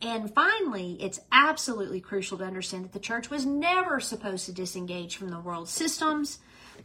And 0.01 0.34
finally, 0.34 0.97
it's 0.99 1.21
absolutely 1.32 2.01
crucial 2.01 2.38
to 2.39 2.43
understand 2.43 2.84
that 2.84 2.91
the 2.91 2.99
church 2.99 3.30
was 3.30 3.45
never 3.45 4.01
supposed 4.01 4.45
to 4.45 4.51
disengage 4.51 5.15
from 5.15 5.30
the 5.30 5.39
world 5.39 5.69
systems, 5.69 6.39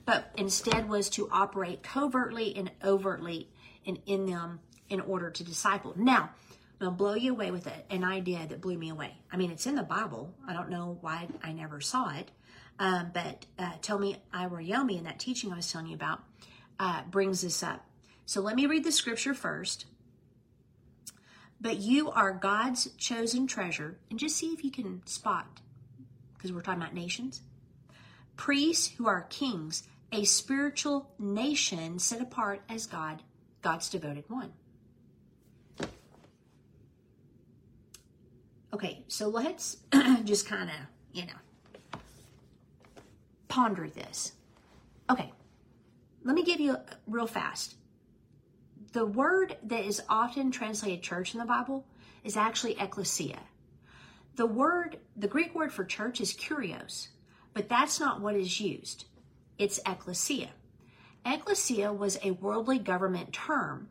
but 0.04 0.32
instead 0.36 0.88
was 0.88 1.08
to 1.10 1.28
operate 1.30 1.82
covertly 1.82 2.56
and 2.56 2.70
overtly 2.82 3.48
and 3.86 3.98
in 4.06 4.26
them 4.26 4.60
in 4.88 5.00
order 5.00 5.30
to 5.30 5.44
disciple. 5.44 5.94
Now, 5.96 6.30
to 6.80 6.90
blow 6.90 7.14
you 7.14 7.32
away 7.32 7.50
with 7.50 7.70
an 7.90 8.04
idea 8.04 8.46
that 8.46 8.60
blew 8.60 8.78
me 8.78 8.88
away. 8.88 9.18
I 9.30 9.36
mean, 9.36 9.50
it's 9.50 9.66
in 9.66 9.74
the 9.74 9.82
Bible. 9.82 10.34
I 10.48 10.54
don't 10.54 10.70
know 10.70 10.98
why 11.00 11.28
I 11.42 11.52
never 11.52 11.80
saw 11.80 12.10
it. 12.16 12.30
Um, 12.78 13.10
but 13.12 13.44
uh, 13.58 13.72
Tomi 13.82 14.16
Arayomi 14.32 14.96
in 14.96 15.04
that 15.04 15.18
teaching 15.18 15.52
I 15.52 15.56
was 15.56 15.70
telling 15.70 15.88
you 15.88 15.94
about 15.94 16.22
uh, 16.78 17.02
brings 17.10 17.42
this 17.42 17.62
up. 17.62 17.84
So 18.24 18.40
let 18.40 18.56
me 18.56 18.64
read 18.64 18.84
the 18.84 18.92
scripture 18.92 19.34
first. 19.34 19.84
But 21.60 21.76
you 21.76 22.10
are 22.10 22.32
God's 22.32 22.90
chosen 22.92 23.46
treasure, 23.46 23.98
and 24.08 24.18
just 24.18 24.38
see 24.38 24.54
if 24.54 24.64
you 24.64 24.70
can 24.70 25.06
spot, 25.06 25.60
because 26.34 26.52
we're 26.52 26.62
talking 26.62 26.80
about 26.80 26.94
nations. 26.94 27.42
Priests 28.40 28.88
who 28.96 29.06
are 29.06 29.26
kings, 29.28 29.82
a 30.12 30.24
spiritual 30.24 31.10
nation 31.18 31.98
set 31.98 32.22
apart 32.22 32.62
as 32.70 32.86
God, 32.86 33.22
God's 33.60 33.90
devoted 33.90 34.24
one. 34.28 34.54
Okay, 38.72 39.04
so 39.08 39.28
let's 39.28 39.76
just 40.24 40.46
kind 40.46 40.70
of, 40.70 40.76
you 41.12 41.26
know, 41.26 42.00
ponder 43.48 43.90
this. 43.90 44.32
Okay, 45.10 45.30
let 46.24 46.34
me 46.34 46.42
give 46.42 46.60
you 46.60 46.78
real 47.06 47.26
fast. 47.26 47.74
The 48.94 49.04
word 49.04 49.58
that 49.64 49.84
is 49.84 50.00
often 50.08 50.50
translated 50.50 51.02
church 51.02 51.34
in 51.34 51.40
the 51.40 51.46
Bible 51.46 51.84
is 52.24 52.38
actually 52.38 52.80
ecclesia. 52.80 53.40
The 54.36 54.46
word, 54.46 54.96
the 55.14 55.28
Greek 55.28 55.54
word 55.54 55.74
for 55.74 55.84
church 55.84 56.22
is 56.22 56.32
kurios, 56.32 57.08
but 57.60 57.68
that's 57.68 58.00
not 58.00 58.22
what 58.22 58.34
is 58.34 58.58
used. 58.58 59.04
It's 59.58 59.80
ecclesia. 59.84 60.48
Ecclesia 61.26 61.92
was 61.92 62.18
a 62.22 62.30
worldly 62.30 62.78
government 62.78 63.32
term 63.34 63.88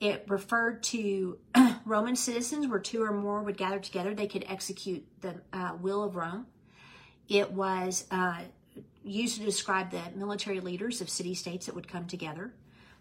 it 0.00 0.24
referred 0.28 0.82
to 0.84 1.38
Roman 1.84 2.16
citizens 2.16 2.66
where 2.66 2.78
two 2.78 3.02
or 3.02 3.12
more 3.12 3.42
would 3.42 3.56
gather 3.56 3.78
together, 3.78 4.14
they 4.14 4.26
could 4.26 4.44
execute 4.48 5.06
the 5.20 5.36
uh, 5.52 5.72
will 5.80 6.04
of 6.04 6.16
Rome. 6.16 6.46
It 7.28 7.52
was 7.52 8.04
uh, 8.10 8.42
used 9.02 9.38
to 9.38 9.44
describe 9.44 9.90
the 9.90 10.02
military 10.14 10.60
leaders 10.60 11.00
of 11.00 11.08
city 11.08 11.34
states 11.34 11.66
that 11.66 11.74
would 11.74 11.88
come 11.88 12.06
together 12.06 12.52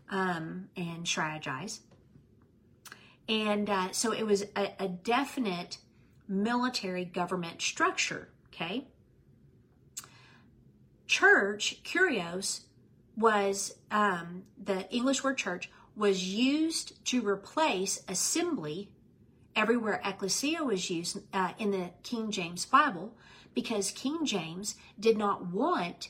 um, 0.10 0.70
and 0.78 1.06
strategize. 1.06 1.80
And 3.28 3.70
uh, 3.70 3.92
so 3.92 4.14
it 4.14 4.26
was 4.26 4.46
a, 4.56 4.72
a 4.80 4.88
definite 4.88 5.80
military 6.28 7.04
government 7.04 7.62
structure, 7.62 8.30
okay? 8.48 8.88
Church, 11.08 11.84
kurios, 11.84 12.62
was 13.16 13.76
um, 13.92 14.44
the 14.62 14.90
English 14.92 15.24
word 15.24 15.38
church 15.38 15.70
was 15.96 16.24
used 16.24 17.06
to 17.06 17.26
replace 17.26 18.04
assembly 18.08 18.90
everywhere 19.56 20.02
ecclesia 20.04 20.64
was 20.64 20.90
used 20.90 21.20
uh, 21.34 21.52
in 21.58 21.72
the 21.72 21.92
King 22.04 22.32
James 22.32 22.66
Bible 22.66 23.16
because 23.54 23.92
King 23.92 24.26
James 24.26 24.76
did 25.00 25.18
not 25.18 25.48
want 25.48 26.10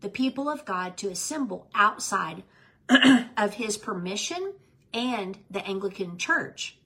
the 0.00 0.08
people 0.08 0.48
of 0.48 0.64
God 0.64 0.96
to 0.98 1.08
assemble 1.08 1.68
outside 1.74 2.42
of 3.36 3.54
his 3.54 3.76
permission 3.76 4.54
and 4.92 5.38
the 5.48 5.64
Anglican 5.64 6.18
Church. 6.18 6.78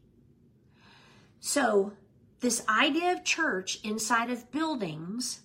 So, 1.41 1.93
this 2.41 2.67
idea 2.69 3.13
of 3.13 3.25
church 3.25 3.81
inside 3.83 4.31
of 4.31 4.51
buildings 4.51 5.41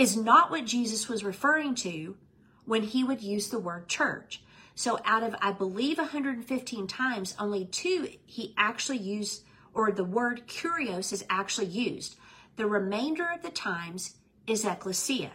is 0.00 0.16
not 0.16 0.50
what 0.50 0.64
Jesus 0.64 1.10
was 1.10 1.22
referring 1.22 1.74
to 1.74 2.16
when 2.64 2.82
he 2.82 3.04
would 3.04 3.20
use 3.20 3.50
the 3.50 3.58
word 3.58 3.86
church. 3.86 4.42
So 4.74 4.98
out 5.04 5.22
of, 5.22 5.36
I 5.42 5.52
believe, 5.52 5.98
115 5.98 6.86
times, 6.86 7.34
only 7.38 7.66
two 7.66 8.08
he 8.24 8.54
actually 8.56 8.96
used, 8.96 9.44
or 9.74 9.92
the 9.92 10.02
word 10.02 10.48
kurios 10.48 11.12
is 11.12 11.26
actually 11.28 11.66
used. 11.66 12.16
The 12.56 12.64
remainder 12.64 13.28
of 13.30 13.42
the 13.42 13.50
times 13.50 14.14
is 14.46 14.64
ecclesia. 14.64 15.32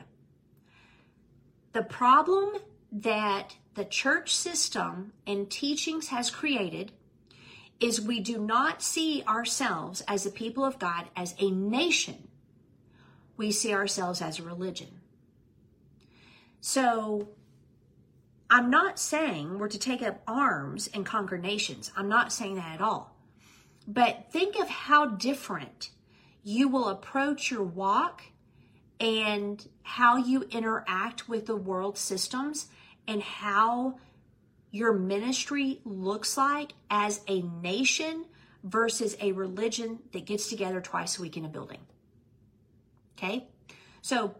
The 1.73 1.83
problem 1.83 2.55
that 2.91 3.57
the 3.75 3.85
church 3.85 4.35
system 4.35 5.13
and 5.27 5.47
teachings 5.47 6.07
has 6.07 6.31
created 6.31 6.91
is 7.79 8.01
we 8.01 8.19
do 8.19 8.39
not 8.39 8.81
see 8.81 9.21
ourselves 9.27 10.01
as 10.07 10.25
a 10.25 10.31
people 10.31 10.65
of 10.65 10.79
God 10.79 11.05
as 11.15 11.35
a 11.37 11.51
nation. 11.51 12.29
We 13.37 13.51
see 13.51 13.73
ourselves 13.73 14.21
as 14.21 14.39
a 14.39 14.43
religion. 14.43 15.01
So 16.61 17.29
I'm 18.49 18.69
not 18.69 18.99
saying 18.99 19.59
we're 19.59 19.67
to 19.69 19.79
take 19.79 20.01
up 20.01 20.21
arms 20.27 20.89
and 20.93 21.05
conquer 21.05 21.37
nations. 21.37 21.91
I'm 21.95 22.09
not 22.09 22.31
saying 22.31 22.55
that 22.55 22.75
at 22.75 22.81
all. 22.81 23.15
But 23.87 24.31
think 24.31 24.57
of 24.59 24.69
how 24.69 25.07
different 25.07 25.91
you 26.43 26.67
will 26.67 26.89
approach 26.89 27.51
your 27.51 27.63
walk 27.63 28.23
and 28.99 29.67
how 29.83 30.17
you 30.17 30.43
interact 30.51 31.27
with 31.27 31.45
the 31.47 31.55
world 31.55 31.97
systems 31.97 32.67
and 33.07 33.21
how 33.21 33.99
your 34.71 34.93
ministry 34.93 35.81
looks 35.85 36.37
like 36.37 36.73
as 36.89 37.21
a 37.27 37.41
nation 37.41 38.25
versus 38.63 39.15
a 39.21 39.31
religion 39.31 39.99
that 40.11 40.25
gets 40.25 40.49
together 40.49 40.81
twice 40.81 41.17
a 41.17 41.21
week 41.21 41.37
in 41.37 41.45
a 41.45 41.49
building. 41.49 41.79
Okay? 43.17 43.47
So 44.01 44.35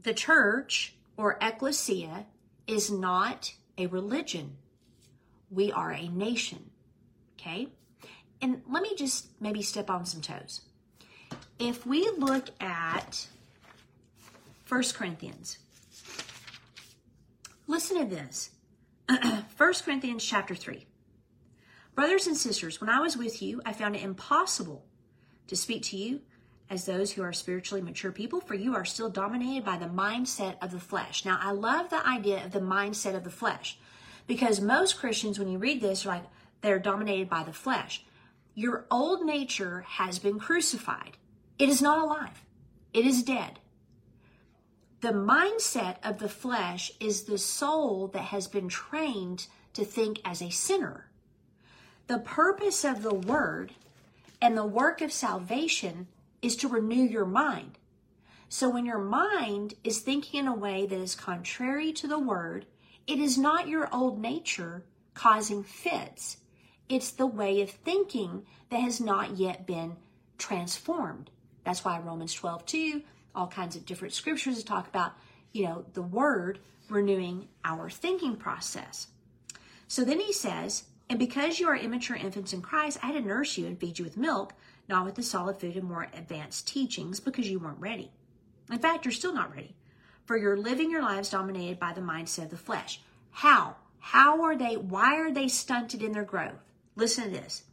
the 0.00 0.14
church 0.14 0.94
or 1.16 1.38
ecclesia 1.40 2.26
is 2.66 2.90
not 2.90 3.54
a 3.76 3.86
religion. 3.86 4.56
We 5.50 5.72
are 5.72 5.92
a 5.92 6.08
nation. 6.08 6.70
Okay? 7.38 7.68
And 8.40 8.62
let 8.68 8.82
me 8.82 8.94
just 8.96 9.28
maybe 9.40 9.62
step 9.62 9.90
on 9.90 10.06
some 10.06 10.20
toes. 10.20 10.62
If 11.58 11.86
we 11.86 12.10
look 12.16 12.48
at 12.60 13.26
1 14.68 14.82
Corinthians, 14.94 15.58
listen 17.66 17.98
to 17.98 18.04
this 18.04 18.50
1 19.08 19.74
Corinthians 19.84 20.24
chapter 20.24 20.54
3. 20.54 20.86
Brothers 21.94 22.26
and 22.26 22.36
sisters, 22.36 22.80
when 22.80 22.88
I 22.88 23.00
was 23.00 23.16
with 23.16 23.42
you, 23.42 23.60
I 23.66 23.72
found 23.72 23.96
it 23.96 24.02
impossible 24.02 24.84
to 25.46 25.56
speak 25.56 25.82
to 25.84 25.96
you 25.96 26.22
as 26.72 26.86
those 26.86 27.12
who 27.12 27.22
are 27.22 27.34
spiritually 27.34 27.82
mature 27.82 28.10
people, 28.10 28.40
for 28.40 28.54
you 28.54 28.74
are 28.74 28.86
still 28.86 29.10
dominated 29.10 29.62
by 29.62 29.76
the 29.76 29.84
mindset 29.84 30.56
of 30.62 30.70
the 30.70 30.80
flesh. 30.80 31.22
Now, 31.22 31.38
I 31.38 31.50
love 31.50 31.90
the 31.90 32.04
idea 32.06 32.42
of 32.42 32.52
the 32.52 32.60
mindset 32.60 33.14
of 33.14 33.24
the 33.24 33.30
flesh 33.30 33.78
because 34.26 34.58
most 34.58 34.98
Christians, 34.98 35.38
when 35.38 35.50
you 35.50 35.58
read 35.58 35.82
this, 35.82 36.06
like 36.06 36.22
they're 36.62 36.78
dominated 36.78 37.28
by 37.28 37.42
the 37.44 37.52
flesh. 37.52 38.06
Your 38.54 38.86
old 38.90 39.26
nature 39.26 39.84
has 39.86 40.18
been 40.18 40.38
crucified. 40.38 41.18
It 41.58 41.68
is 41.68 41.82
not 41.82 41.98
alive. 41.98 42.42
It 42.94 43.04
is 43.04 43.22
dead. 43.22 43.58
The 45.02 45.12
mindset 45.12 45.96
of 46.02 46.20
the 46.20 46.28
flesh 46.28 46.90
is 47.00 47.24
the 47.24 47.36
soul 47.36 48.08
that 48.14 48.26
has 48.26 48.46
been 48.46 48.68
trained 48.70 49.46
to 49.74 49.84
think 49.84 50.20
as 50.24 50.40
a 50.40 50.50
sinner. 50.50 51.10
The 52.06 52.20
purpose 52.20 52.82
of 52.82 53.02
the 53.02 53.14
word 53.14 53.72
and 54.40 54.56
the 54.56 54.64
work 54.64 55.02
of 55.02 55.12
salvation 55.12 56.06
is 56.42 56.56
to 56.56 56.68
renew 56.68 57.04
your 57.04 57.24
mind. 57.24 57.78
So 58.48 58.68
when 58.68 58.84
your 58.84 58.98
mind 58.98 59.74
is 59.82 60.00
thinking 60.00 60.40
in 60.40 60.48
a 60.48 60.54
way 60.54 60.84
that 60.84 60.98
is 60.98 61.14
contrary 61.14 61.92
to 61.94 62.06
the 62.06 62.18
word, 62.18 62.66
it 63.06 63.18
is 63.18 63.38
not 63.38 63.68
your 63.68 63.88
old 63.94 64.20
nature 64.20 64.84
causing 65.14 65.62
fits. 65.62 66.36
It's 66.88 67.10
the 67.12 67.26
way 67.26 67.62
of 67.62 67.70
thinking 67.70 68.44
that 68.70 68.80
has 68.80 69.00
not 69.00 69.38
yet 69.38 69.66
been 69.66 69.96
transformed. 70.36 71.30
That's 71.64 71.84
why 71.84 71.98
Romans 71.98 72.34
12, 72.34 72.66
2, 72.66 73.02
all 73.34 73.46
kinds 73.46 73.76
of 73.76 73.86
different 73.86 74.12
scriptures 74.12 74.62
talk 74.62 74.88
about, 74.88 75.12
you 75.52 75.64
know, 75.64 75.84
the 75.94 76.02
word 76.02 76.58
renewing 76.88 77.48
our 77.64 77.88
thinking 77.88 78.36
process. 78.36 79.06
So 79.88 80.04
then 80.04 80.20
he 80.20 80.32
says, 80.32 80.84
and 81.08 81.18
because 81.18 81.58
you 81.58 81.68
are 81.68 81.76
immature 81.76 82.16
infants 82.16 82.52
in 82.52 82.62
Christ, 82.62 82.98
I 83.02 83.06
had 83.06 83.14
to 83.14 83.20
nurse 83.20 83.56
you 83.56 83.66
and 83.66 83.78
feed 83.78 83.98
you 83.98 84.04
with 84.04 84.16
milk, 84.16 84.54
not 84.88 85.04
with 85.04 85.14
the 85.14 85.22
solid 85.22 85.58
food 85.58 85.76
and 85.76 85.88
more 85.88 86.08
advanced 86.14 86.66
teachings, 86.68 87.20
because 87.20 87.48
you 87.48 87.58
weren't 87.58 87.80
ready. 87.80 88.10
In 88.70 88.78
fact, 88.78 89.04
you're 89.04 89.12
still 89.12 89.32
not 89.32 89.54
ready. 89.54 89.76
For 90.24 90.36
you're 90.36 90.56
living 90.56 90.90
your 90.90 91.02
lives 91.02 91.30
dominated 91.30 91.78
by 91.78 91.92
the 91.92 92.00
mindset 92.00 92.44
of 92.44 92.50
the 92.50 92.56
flesh. 92.56 93.00
How? 93.30 93.76
How 93.98 94.42
are 94.42 94.56
they, 94.56 94.76
why 94.76 95.16
are 95.16 95.32
they 95.32 95.48
stunted 95.48 96.02
in 96.02 96.12
their 96.12 96.24
growth? 96.24 96.60
Listen 96.96 97.24
to 97.24 97.30
this. 97.30 97.64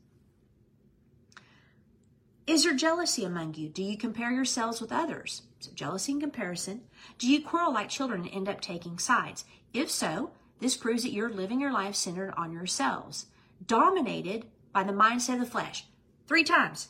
Is 2.48 2.64
there 2.64 2.74
jealousy 2.74 3.24
among 3.26 3.54
you? 3.54 3.70
Do 3.70 3.84
you 3.84 3.96
compare 3.98 4.32
yourselves 4.32 4.82
with 4.82 4.92
others? 4.92 5.44
So, 5.60 5.72
jealousy 5.76 6.14
and 6.14 6.22
comparison. 6.22 6.82
Do 7.20 7.28
you 7.28 7.44
quarrel 7.44 7.74
like 7.74 7.90
children 7.90 8.22
and 8.22 8.34
end 8.34 8.50
up 8.50 8.60
taking 8.60 8.98
sides? 8.98 9.46
If 9.74 9.92
so, 9.92 10.32
this 10.60 10.76
proves 10.76 11.04
that 11.04 11.12
you're 11.12 11.30
living 11.30 11.62
your 11.62 11.72
life 11.72 11.96
centered 11.96 12.34
on 12.36 12.52
yourselves, 12.52 13.28
dominated 13.66 14.46
by 14.74 14.84
the 14.84 14.94
mindset 14.94 15.36
of 15.36 15.42
the 15.42 15.46
flesh. 15.46 15.86
Three 16.28 16.44
times. 16.44 16.90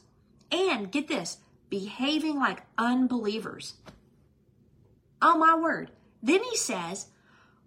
And 0.52 0.92
get 0.92 1.08
this, 1.08 1.38
behaving 1.70 2.38
like 2.38 2.64
unbelievers. 2.78 3.76
Oh 5.22 5.38
my 5.38 5.56
word. 5.56 5.92
Then 6.24 6.44
he 6.44 6.58
says, 6.58 7.08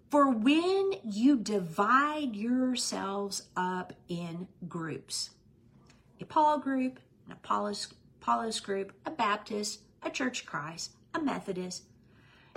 For 0.09 0.29
when 0.29 0.93
you 1.03 1.37
divide 1.37 2.35
yourselves 2.35 3.43
up 3.55 3.93
in 4.07 4.47
groups, 4.67 5.31
a 6.19 6.25
Paul 6.25 6.59
group, 6.59 6.99
an 7.25 7.33
Apollos, 7.33 7.93
Apollos 8.21 8.59
group, 8.59 8.93
a 9.05 9.11
Baptist, 9.11 9.81
a 10.01 10.09
Church 10.09 10.41
of 10.41 10.47
Christ, 10.47 10.91
a 11.13 11.21
Methodist. 11.21 11.83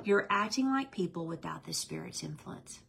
You're 0.04 0.26
acting 0.30 0.70
like 0.70 0.90
people 0.90 1.26
without 1.26 1.64
the 1.64 1.72
Spirit's 1.72 2.22
influence. 2.22 2.80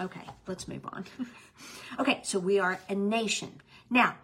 Okay, 0.00 0.24
let's 0.46 0.66
move 0.66 0.86
on. 0.86 1.04
okay, 1.98 2.20
so 2.22 2.38
we 2.38 2.58
are 2.58 2.78
a 2.88 2.94
nation. 2.94 3.60
Now, 3.88 4.16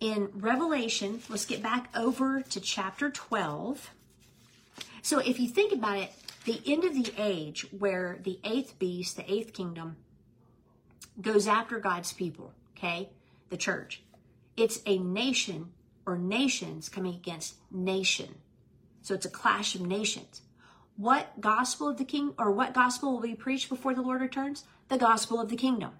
in 0.00 0.28
Revelation, 0.34 1.22
let's 1.28 1.44
get 1.44 1.62
back 1.62 1.88
over 1.96 2.42
to 2.42 2.60
chapter 2.60 3.10
12. 3.10 3.90
So 5.02 5.18
if 5.18 5.40
you 5.40 5.48
think 5.48 5.72
about 5.72 5.98
it, 5.98 6.12
the 6.44 6.60
end 6.66 6.84
of 6.84 6.94
the 6.94 7.12
age 7.18 7.66
where 7.76 8.18
the 8.22 8.38
eighth 8.44 8.78
beast, 8.78 9.16
the 9.16 9.30
eighth 9.30 9.52
kingdom, 9.52 9.96
goes 11.20 11.46
after 11.48 11.78
God's 11.78 12.12
people, 12.12 12.52
okay? 12.76 13.10
The 13.50 13.56
church. 13.56 14.02
It's 14.56 14.80
a 14.86 14.98
nation 14.98 15.72
or 16.06 16.16
nations 16.16 16.88
coming 16.88 17.14
against 17.14 17.56
nation. 17.70 18.36
So 19.02 19.14
it's 19.14 19.26
a 19.26 19.30
clash 19.30 19.74
of 19.74 19.82
nations. 19.82 20.42
What 20.96 21.40
gospel 21.40 21.88
of 21.88 21.96
the 21.96 22.04
king 22.04 22.34
or 22.38 22.50
what 22.50 22.74
gospel 22.74 23.12
will 23.12 23.20
be 23.20 23.34
preached 23.34 23.68
before 23.68 23.94
the 23.94 24.02
Lord 24.02 24.20
returns? 24.20 24.64
The 24.88 24.98
gospel 24.98 25.40
of 25.40 25.50
the 25.50 25.56
kingdom. 25.56 25.92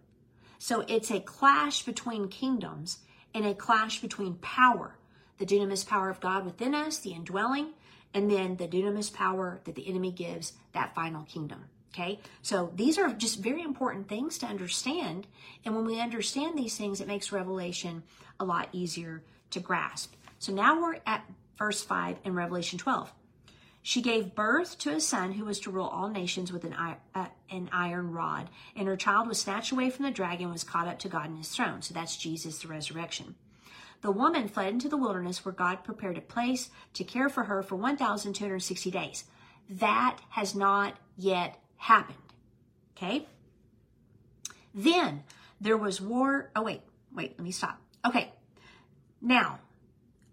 So 0.59 0.85
it's 0.89 1.11
a 1.11 1.21
clash 1.21 1.83
between 1.83 2.29
kingdoms 2.29 2.99
and 3.35 3.45
a 3.45 3.55
clash 3.55 4.01
between 4.01 4.35
power. 4.37 4.97
The 5.39 5.47
dunamis 5.47 5.87
power 5.87 6.09
of 6.11 6.21
God 6.21 6.45
within 6.45 6.75
us, 6.75 6.99
the 6.99 7.13
indwelling, 7.13 7.75
and 8.15 8.31
then 8.31 8.57
the 8.57 8.67
dunamis 8.67 9.13
power 9.13 9.61
that 9.65 9.75
the 9.75 9.87
enemy 9.89 10.11
gives, 10.11 10.55
that 10.73 10.95
final 10.95 11.25
kingdom. 11.25 11.67
Okay, 11.95 12.21
so 12.43 12.71
these 12.75 12.99
are 12.99 13.11
just 13.11 13.41
very 13.41 13.63
important 13.63 14.09
things 14.09 14.39
to 14.39 14.47
understand. 14.47 15.27
And 15.65 15.75
when 15.75 15.85
we 15.85 16.01
understand 16.01 16.57
these 16.57 16.77
things, 16.77 17.01
it 17.01 17.07
makes 17.09 17.33
Revelation 17.33 18.03
a 18.41 18.45
lot 18.45 18.69
easier 18.73 19.23
to 19.51 19.61
grasp. 19.61 20.15
So 20.39 20.53
now 20.53 20.81
we're 20.81 21.01
at 21.07 21.25
verse 21.59 21.83
5 21.83 22.19
in 22.25 22.35
Revelation 22.35 22.79
12. 22.79 23.13
She 23.89 24.03
gave 24.03 24.35
birth 24.35 24.77
to 24.81 24.91
a 24.91 25.01
son 25.01 25.33
who 25.33 25.47
was 25.47 25.61
to 25.61 25.71
rule 25.71 25.87
all 25.87 26.11
nations 26.11 26.53
with 26.53 26.65
an, 26.65 26.75
uh, 26.75 27.29
an 27.49 27.71
iron 27.73 28.13
rod, 28.13 28.51
and 28.77 28.87
her 28.87 28.99
child 28.99 29.27
was 29.27 29.41
snatched 29.41 29.73
away 29.73 29.89
from 29.89 30.05
the 30.05 30.11
dragon 30.11 30.43
and 30.43 30.53
was 30.53 30.63
caught 30.63 30.87
up 30.87 30.99
to 30.99 31.09
God 31.09 31.25
in 31.25 31.37
his 31.37 31.49
throne. 31.49 31.81
So 31.81 31.95
that's 31.95 32.19
Jesus, 32.19 32.59
the 32.59 32.69
resurrection. 32.69 33.35
The 34.03 34.11
woman 34.11 34.47
fled 34.47 34.75
into 34.75 34.91
the 34.91 34.99
wilderness 34.99 35.43
where 35.43 35.55
God 35.55 35.85
prepared 35.85 36.19
a 36.19 36.21
place 36.21 36.69
to 36.93 37.03
care 37.03 37.31
for 37.31 37.45
her 37.45 37.63
for 37.63 37.77
1,260 37.77 38.91
days. 38.91 39.25
That 39.71 40.19
has 40.29 40.55
not 40.55 40.99
yet 41.17 41.59
happened. 41.79 42.19
Okay? 42.95 43.27
Then 44.75 45.25
there 45.63 45.79
was 45.79 45.99
war. 45.99 46.51
Oh, 46.55 46.63
wait, 46.63 46.83
wait, 47.11 47.39
let 47.39 47.43
me 47.43 47.53
stop. 47.53 47.81
Okay. 48.05 48.33
Now, 49.23 49.61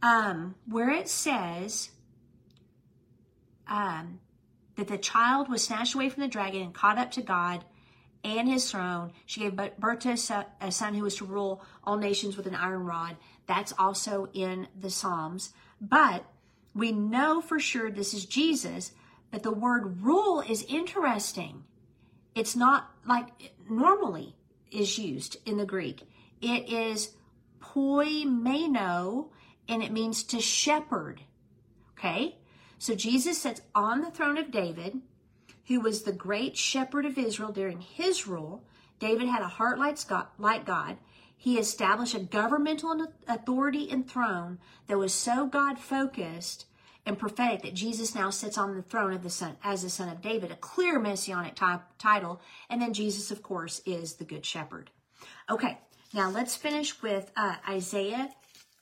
um, 0.01 0.55
where 0.65 0.89
it 0.89 1.07
says 1.07 1.91
um, 3.67 4.19
that 4.75 4.88
the 4.88 4.97
child 4.97 5.49
was 5.49 5.63
snatched 5.63 5.95
away 5.95 6.10
from 6.10 6.21
the 6.21 6.28
dragon 6.28 6.62
and 6.62 6.73
caught 6.73 6.97
up 6.97 7.12
to 7.12 7.21
God 7.21 7.63
and 8.23 8.49
his 8.49 8.71
throne, 8.71 9.12
she 9.28 9.41
gave 9.41 9.56
birth 9.56 9.99
to 9.99 10.45
a 10.60 10.71
son 10.71 10.95
who 10.95 11.04
was 11.04 11.15
to 11.17 11.25
rule 11.25 11.63
all 11.84 11.97
nations 11.97 12.36
with 12.36 12.47
an 12.47 12.56
iron 12.56 12.84
rod. 12.84 13.17
That's 13.45 13.73
also 13.78 14.30
in 14.34 14.67
the 14.80 14.89
Psalms. 14.89 15.54
But 15.80 16.25
we 16.73 16.91
know 16.91 17.39
for 17.39 17.60
sure 17.60 17.91
this 17.91 18.15
is 18.15 18.25
Jesus 18.25 18.91
but 19.36 19.43
the 19.43 19.51
word 19.51 20.01
rule 20.01 20.39
is 20.39 20.63
interesting. 20.63 21.65
It's 22.36 22.56
not 22.56 22.89
like 23.06 23.28
normally 23.69 24.34
is 24.71 24.97
used 24.97 25.36
in 25.45 25.58
the 25.58 25.65
Greek. 25.65 26.04
It 26.41 26.69
is 26.69 27.12
poimaino, 27.62 29.28
and 29.67 29.84
it 29.84 29.91
means 29.91 30.23
to 30.23 30.39
shepherd. 30.39 31.21
Okay? 31.99 32.38
So 32.85 32.93
Jesus 32.93 33.41
sits 33.41 33.63
on 33.73 34.01
the 34.01 34.11
throne 34.11 34.37
of 34.37 34.51
David, 34.51 35.01
who 35.65 35.79
was 35.79 36.03
the 36.03 36.11
great 36.11 36.55
shepherd 36.55 37.07
of 37.07 37.17
Israel 37.17 37.51
during 37.51 37.81
his 37.81 38.27
rule. 38.27 38.63
David 38.99 39.27
had 39.27 39.41
a 39.41 39.47
heart 39.47 39.79
like 39.79 40.65
God. 40.67 40.97
He 41.35 41.57
established 41.57 42.13
a 42.13 42.19
governmental 42.19 43.07
authority 43.27 43.89
and 43.89 44.07
throne 44.07 44.59
that 44.85 44.99
was 44.99 45.15
so 45.15 45.47
God 45.47 45.79
focused 45.79 46.67
and 47.07 47.17
prophetic 47.17 47.63
that 47.63 47.73
Jesus 47.73 48.13
now 48.13 48.29
sits 48.29 48.55
on 48.55 48.75
the 48.75 48.83
throne 48.83 49.13
of 49.13 49.23
the 49.23 49.31
son 49.31 49.57
as 49.63 49.81
the 49.81 49.89
son 49.89 50.09
of 50.09 50.21
David, 50.21 50.51
a 50.51 50.55
clear 50.55 50.99
messianic 50.99 51.55
title. 51.97 52.39
And 52.69 52.79
then 52.79 52.93
Jesus, 52.93 53.31
of 53.31 53.41
course, 53.41 53.81
is 53.87 54.13
the 54.13 54.25
good 54.25 54.45
shepherd. 54.45 54.91
Okay, 55.49 55.79
now 56.13 56.29
let's 56.29 56.55
finish 56.55 57.01
with 57.01 57.31
uh, 57.35 57.55
Isaiah 57.67 58.29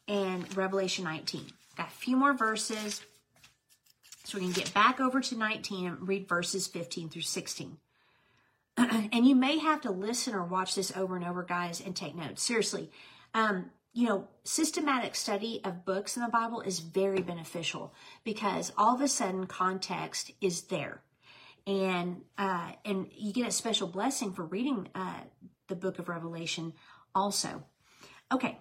and 0.09 0.57
Revelation 0.57 1.05
19. 1.05 1.45
Got 1.77 1.87
a 1.87 1.91
few 1.91 2.17
more 2.17 2.33
verses. 2.33 3.01
So 4.23 4.37
we're 4.37 4.43
going 4.43 4.53
to 4.53 4.59
get 4.61 4.73
back 4.73 4.99
over 4.99 5.19
to 5.19 5.37
19 5.37 5.87
and 5.87 6.07
read 6.07 6.27
verses 6.27 6.67
15 6.67 7.09
through 7.09 7.23
16. 7.23 7.77
and 8.77 9.27
you 9.27 9.35
may 9.35 9.59
have 9.59 9.81
to 9.81 9.91
listen 9.91 10.33
or 10.33 10.45
watch 10.45 10.75
this 10.75 10.95
over 10.95 11.15
and 11.15 11.25
over, 11.25 11.43
guys, 11.43 11.81
and 11.81 11.95
take 11.95 12.15
notes. 12.15 12.41
Seriously, 12.41 12.89
um, 13.33 13.69
you 13.93 14.07
know, 14.07 14.27
systematic 14.43 15.13
study 15.13 15.61
of 15.63 15.85
books 15.85 16.15
in 16.15 16.23
the 16.23 16.29
Bible 16.29 16.61
is 16.61 16.79
very 16.79 17.21
beneficial 17.21 17.93
because 18.23 18.71
all 18.77 18.95
of 18.95 19.01
a 19.01 19.07
sudden 19.07 19.45
context 19.45 20.31
is 20.41 20.63
there. 20.63 21.01
And 21.67 22.21
uh, 22.37 22.71
and 22.83 23.07
you 23.13 23.31
get 23.31 23.47
a 23.47 23.51
special 23.51 23.87
blessing 23.87 24.33
for 24.33 24.43
reading 24.43 24.89
uh, 24.95 25.21
the 25.67 25.75
book 25.75 25.99
of 25.99 26.09
Revelation 26.09 26.73
also. 27.15 27.63
Okay, 28.31 28.57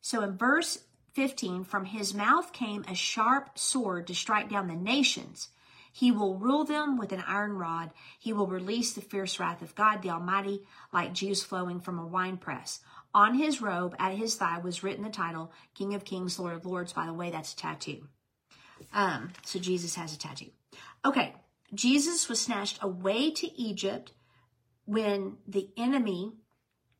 so 0.00 0.22
in 0.22 0.38
verse 0.38 0.78
15, 1.14 1.64
from 1.64 1.84
his 1.86 2.12
mouth 2.12 2.52
came 2.52 2.84
a 2.88 2.94
sharp 2.94 3.58
sword 3.58 4.06
to 4.08 4.14
strike 4.14 4.50
down 4.50 4.68
the 4.68 4.74
nations. 4.74 5.48
He 5.92 6.10
will 6.10 6.36
rule 6.36 6.64
them 6.64 6.98
with 6.98 7.12
an 7.12 7.22
iron 7.24 7.52
rod. 7.52 7.92
He 8.18 8.32
will 8.32 8.48
release 8.48 8.92
the 8.92 9.00
fierce 9.00 9.38
wrath 9.38 9.62
of 9.62 9.76
God 9.76 10.02
the 10.02 10.10
Almighty 10.10 10.66
like 10.92 11.12
juice 11.12 11.44
flowing 11.44 11.80
from 11.80 12.00
a 12.00 12.06
winepress. 12.06 12.80
On 13.14 13.34
his 13.34 13.62
robe, 13.62 13.94
at 14.00 14.16
his 14.16 14.34
thigh, 14.34 14.58
was 14.58 14.82
written 14.82 15.04
the 15.04 15.10
title 15.10 15.52
King 15.74 15.94
of 15.94 16.04
Kings, 16.04 16.36
Lord 16.36 16.54
of 16.54 16.66
Lords. 16.66 16.92
By 16.92 17.06
the 17.06 17.12
way, 17.12 17.30
that's 17.30 17.52
a 17.52 17.56
tattoo. 17.56 18.08
Um, 18.92 19.30
so 19.44 19.60
Jesus 19.60 19.94
has 19.94 20.12
a 20.12 20.18
tattoo. 20.18 20.50
Okay, 21.04 21.32
Jesus 21.72 22.28
was 22.28 22.40
snatched 22.40 22.80
away 22.82 23.30
to 23.30 23.60
Egypt 23.60 24.12
when 24.86 25.36
the 25.46 25.68
enemy, 25.76 26.32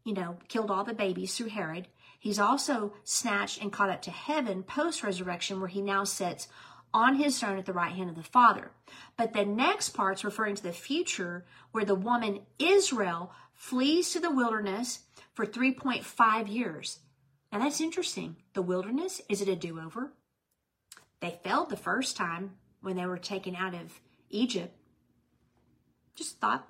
you 0.05 0.15
know, 0.15 0.39
killed 0.47 0.71
all 0.71 0.85
the 0.85 0.95
babies 0.95 1.37
through 1.37 1.49
Herod. 1.49 1.89
He's 2.25 2.39
also 2.39 2.95
snatched 3.05 3.61
and 3.61 3.71
caught 3.71 3.91
up 3.91 4.01
to 4.01 4.11
heaven 4.11 4.63
post 4.63 5.03
resurrection, 5.03 5.61
where 5.61 5.69
he 5.69 5.83
now 5.83 6.05
sits 6.05 6.49
on 6.95 7.17
his 7.17 7.39
throne 7.39 7.59
at 7.59 7.67
the 7.67 7.75
right 7.75 7.93
hand 7.93 8.09
of 8.09 8.17
the 8.17 8.23
Father. 8.23 8.71
But 9.19 9.35
the 9.35 9.45
next 9.45 9.91
part's 9.91 10.25
referring 10.25 10.55
to 10.55 10.63
the 10.63 10.73
future, 10.73 11.45
where 11.73 11.85
the 11.85 11.95
woman 11.95 12.41
Israel 12.59 13.31
flees 13.53 14.11
to 14.13 14.21
the 14.21 14.31
wilderness 14.31 15.01
for 15.35 15.45
3.5 15.45 16.51
years. 16.51 17.01
Now 17.53 17.59
that's 17.59 17.83
interesting. 17.83 18.37
The 18.55 18.63
wilderness, 18.63 19.21
is 19.29 19.43
it 19.43 19.49
a 19.49 19.55
do 19.55 19.79
over? 19.79 20.15
They 21.21 21.39
failed 21.45 21.69
the 21.69 21.77
first 21.77 22.17
time 22.17 22.53
when 22.81 22.97
they 22.97 23.05
were 23.05 23.19
taken 23.19 23.55
out 23.55 23.75
of 23.75 24.01
Egypt. 24.31 24.75
Just 26.15 26.41
thought. 26.41 26.67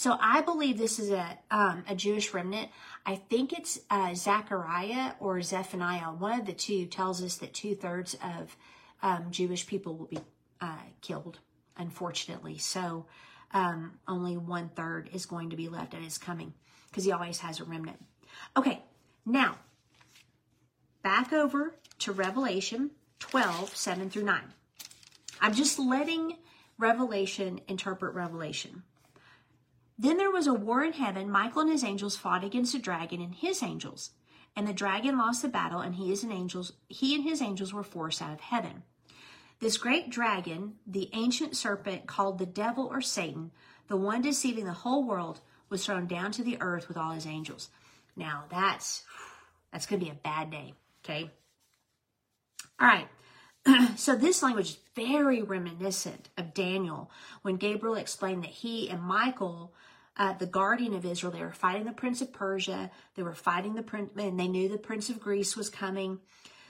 So 0.00 0.16
I 0.18 0.40
believe 0.40 0.78
this 0.78 0.98
is 0.98 1.10
a, 1.10 1.38
um, 1.50 1.84
a 1.86 1.94
Jewish 1.94 2.32
remnant. 2.32 2.70
I 3.04 3.16
think 3.16 3.52
it's 3.52 3.80
uh, 3.90 4.14
Zechariah 4.14 5.12
or 5.20 5.42
Zephaniah. 5.42 6.14
One 6.14 6.40
of 6.40 6.46
the 6.46 6.54
two 6.54 6.86
tells 6.86 7.22
us 7.22 7.36
that 7.36 7.52
two 7.52 7.74
thirds 7.74 8.16
of 8.24 8.56
um, 9.02 9.26
Jewish 9.30 9.66
people 9.66 9.94
will 9.98 10.06
be 10.06 10.20
uh, 10.58 10.78
killed 11.02 11.40
unfortunately. 11.76 12.56
So 12.56 13.04
um, 13.52 13.98
only 14.08 14.38
one 14.38 14.70
third 14.70 15.10
is 15.12 15.26
going 15.26 15.50
to 15.50 15.56
be 15.56 15.68
left 15.68 15.92
at 15.92 16.00
his 16.00 16.16
coming 16.16 16.54
because 16.88 17.04
he 17.04 17.12
always 17.12 17.40
has 17.40 17.60
a 17.60 17.64
remnant. 17.64 18.02
Okay, 18.56 18.82
now 19.26 19.58
back 21.02 21.34
over 21.34 21.74
to 21.98 22.12
Revelation 22.12 22.92
12, 23.18 23.76
7 23.76 24.08
through 24.08 24.24
9. 24.24 24.40
I'm 25.42 25.52
just 25.52 25.78
letting 25.78 26.38
Revelation 26.78 27.60
interpret 27.68 28.14
Revelation. 28.14 28.82
Then 30.00 30.16
there 30.16 30.30
was 30.30 30.46
a 30.46 30.54
war 30.54 30.82
in 30.82 30.94
heaven. 30.94 31.30
Michael 31.30 31.60
and 31.60 31.70
his 31.70 31.84
angels 31.84 32.16
fought 32.16 32.42
against 32.42 32.72
the 32.72 32.78
dragon 32.78 33.20
and 33.20 33.34
his 33.34 33.62
angels. 33.62 34.12
And 34.56 34.66
the 34.66 34.72
dragon 34.72 35.18
lost 35.18 35.42
the 35.42 35.48
battle, 35.48 35.80
and 35.80 35.94
he, 35.94 36.10
and 36.10 36.32
angels, 36.32 36.72
he 36.88 37.14
and 37.14 37.22
his 37.22 37.42
angels 37.42 37.74
were 37.74 37.82
forced 37.82 38.22
out 38.22 38.32
of 38.32 38.40
heaven. 38.40 38.82
This 39.60 39.76
great 39.76 40.08
dragon, 40.08 40.76
the 40.86 41.10
ancient 41.12 41.54
serpent 41.54 42.06
called 42.06 42.38
the 42.38 42.46
devil 42.46 42.86
or 42.86 43.02
Satan, 43.02 43.50
the 43.88 43.96
one 43.98 44.22
deceiving 44.22 44.64
the 44.64 44.72
whole 44.72 45.04
world, 45.04 45.42
was 45.68 45.84
thrown 45.84 46.06
down 46.06 46.32
to 46.32 46.42
the 46.42 46.56
earth 46.62 46.88
with 46.88 46.96
all 46.96 47.10
his 47.10 47.26
angels. 47.26 47.68
Now 48.16 48.44
that's 48.48 49.02
that's 49.70 49.84
going 49.84 50.00
to 50.00 50.06
be 50.06 50.10
a 50.10 50.14
bad 50.14 50.50
day, 50.50 50.72
okay? 51.04 51.30
All 52.80 52.88
right. 52.88 53.08
so 53.98 54.16
this 54.16 54.42
language 54.42 54.70
is 54.70 54.78
very 54.96 55.42
reminiscent 55.42 56.30
of 56.38 56.54
Daniel 56.54 57.10
when 57.42 57.56
Gabriel 57.56 57.96
explained 57.96 58.42
that 58.44 58.50
he 58.50 58.88
and 58.88 59.02
Michael, 59.02 59.74
uh, 60.20 60.34
the 60.34 60.46
guardian 60.46 60.92
of 60.92 61.06
Israel, 61.06 61.32
they 61.32 61.40
were 61.40 61.50
fighting 61.50 61.86
the 61.86 61.92
prince 61.92 62.20
of 62.20 62.30
Persia. 62.30 62.90
They 63.14 63.22
were 63.22 63.34
fighting 63.34 63.74
the 63.74 63.82
prince, 63.82 64.10
and 64.18 64.38
they 64.38 64.48
knew 64.48 64.68
the 64.68 64.76
prince 64.76 65.08
of 65.08 65.18
Greece 65.18 65.56
was 65.56 65.70
coming. 65.70 66.18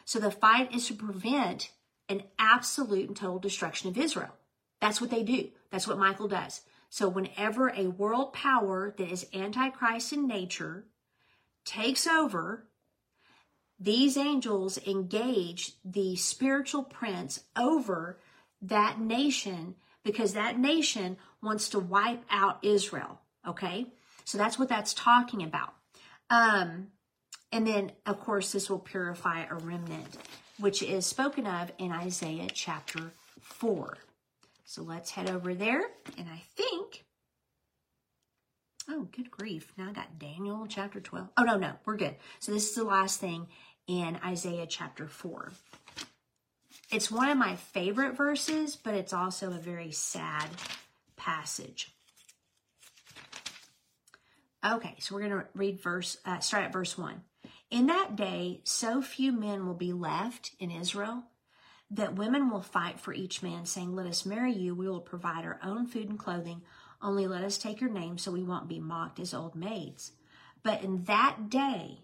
So 0.05 0.21
the 0.21 0.31
fight 0.31 0.73
is 0.73 0.87
to 0.87 0.95
prevent 0.95 1.73
an 2.09 2.23
absolute 2.39 3.09
and 3.09 3.17
total 3.17 3.41
destruction 3.41 3.91
of 3.91 3.99
Israel. 3.99 4.37
That's 4.81 5.01
what 5.01 5.11
they 5.11 5.25
do. 5.25 5.49
That's 5.73 5.89
what 5.89 5.99
Michael 5.99 6.29
does. 6.29 6.61
So 6.91 7.09
whenever 7.09 7.71
a 7.71 7.89
world 7.89 8.33
power 8.33 8.95
that 8.97 9.11
is 9.11 9.27
antichrist 9.35 10.13
in 10.13 10.29
nature 10.29 10.87
takes 11.65 12.07
over, 12.07 12.69
these 13.81 14.17
angels 14.17 14.79
engage 14.87 15.73
the 15.85 16.15
spiritual 16.15 16.85
prince 16.85 17.43
over 17.57 18.21
that 18.63 19.01
nation 19.01 19.75
because 20.05 20.35
that 20.35 20.57
nation 20.57 21.17
wants 21.43 21.69
to 21.71 21.81
wipe 21.81 22.23
out 22.31 22.61
Israel. 22.63 23.21
Okay. 23.47 23.87
So 24.25 24.39
that's 24.39 24.59
what 24.59 24.69
that's 24.69 24.95
talking 24.95 25.43
about. 25.43 25.75
Um, 26.29 26.89
and 27.53 27.67
then, 27.67 27.93
of 28.07 28.21
course, 28.21 28.53
this 28.53 28.71
will 28.71 28.79
purify 28.79 29.45
a 29.51 29.55
remnant 29.55 30.17
which 30.61 30.83
is 30.83 31.07
spoken 31.07 31.47
of 31.47 31.73
in 31.79 31.91
Isaiah 31.91 32.49
chapter 32.53 33.13
4. 33.41 33.97
So 34.65 34.83
let's 34.83 35.11
head 35.11 35.29
over 35.29 35.55
there. 35.55 35.83
And 36.19 36.29
I 36.29 36.43
think, 36.55 37.05
oh, 38.89 39.09
good 39.11 39.31
grief. 39.31 39.73
Now 39.77 39.89
I 39.89 39.93
got 39.93 40.19
Daniel 40.19 40.67
chapter 40.69 41.01
12. 41.01 41.29
Oh, 41.37 41.43
no, 41.43 41.57
no, 41.57 41.73
we're 41.85 41.97
good. 41.97 42.15
So 42.39 42.53
this 42.53 42.69
is 42.69 42.75
the 42.75 42.85
last 42.85 43.21
thing 43.21 43.49
in 43.87 44.19
Isaiah 44.25 44.67
chapter 44.67 45.09
4. 45.09 45.51
It's 46.93 47.11
one 47.11 47.31
of 47.31 47.39
my 47.39 47.57
favorite 47.57 48.17
verses, 48.17 48.77
but 48.77 48.95
it's 48.95 49.13
also 49.13 49.49
a 49.49 49.59
very 49.59 49.93
sad 49.93 50.49
passage. 51.17 51.93
Okay, 54.65 54.97
so 54.99 55.15
we're 55.15 55.27
going 55.27 55.41
to 55.41 55.47
read 55.55 55.81
verse, 55.81 56.19
uh, 56.27 56.41
start 56.41 56.65
at 56.65 56.73
verse 56.73 56.99
1. 56.99 57.23
In 57.71 57.87
that 57.87 58.15
day, 58.15 58.61
so 58.65 59.01
few 59.01 59.33
men 59.33 59.67
will 59.67 59.75
be 59.75 59.93
left 59.93 60.53
in 60.59 60.71
Israel 60.71 61.25
that 61.91 62.15
women 62.15 62.51
will 62.51 62.61
fight 62.61 63.01
for 63.01 63.15
each 63.15 63.43
man, 63.43 63.65
saying, 63.65 63.95
Let 63.95 64.07
us 64.07 64.27
marry 64.27 64.53
you. 64.53 64.75
We 64.75 64.89
will 64.89 65.01
provide 65.01 65.45
our 65.45 65.59
own 65.65 65.87
food 65.87 66.09
and 66.09 66.19
clothing. 66.19 66.61
Only 67.01 67.27
let 67.27 67.43
us 67.43 67.57
take 67.57 67.81
your 67.81 67.91
name 67.91 68.19
so 68.19 68.31
we 68.31 68.43
won't 68.43 68.69
be 68.69 68.79
mocked 68.79 69.19
as 69.19 69.33
old 69.33 69.55
maids. 69.55 70.13
But 70.63 70.83
in 70.83 71.05
that 71.05 71.49
day, 71.49 72.01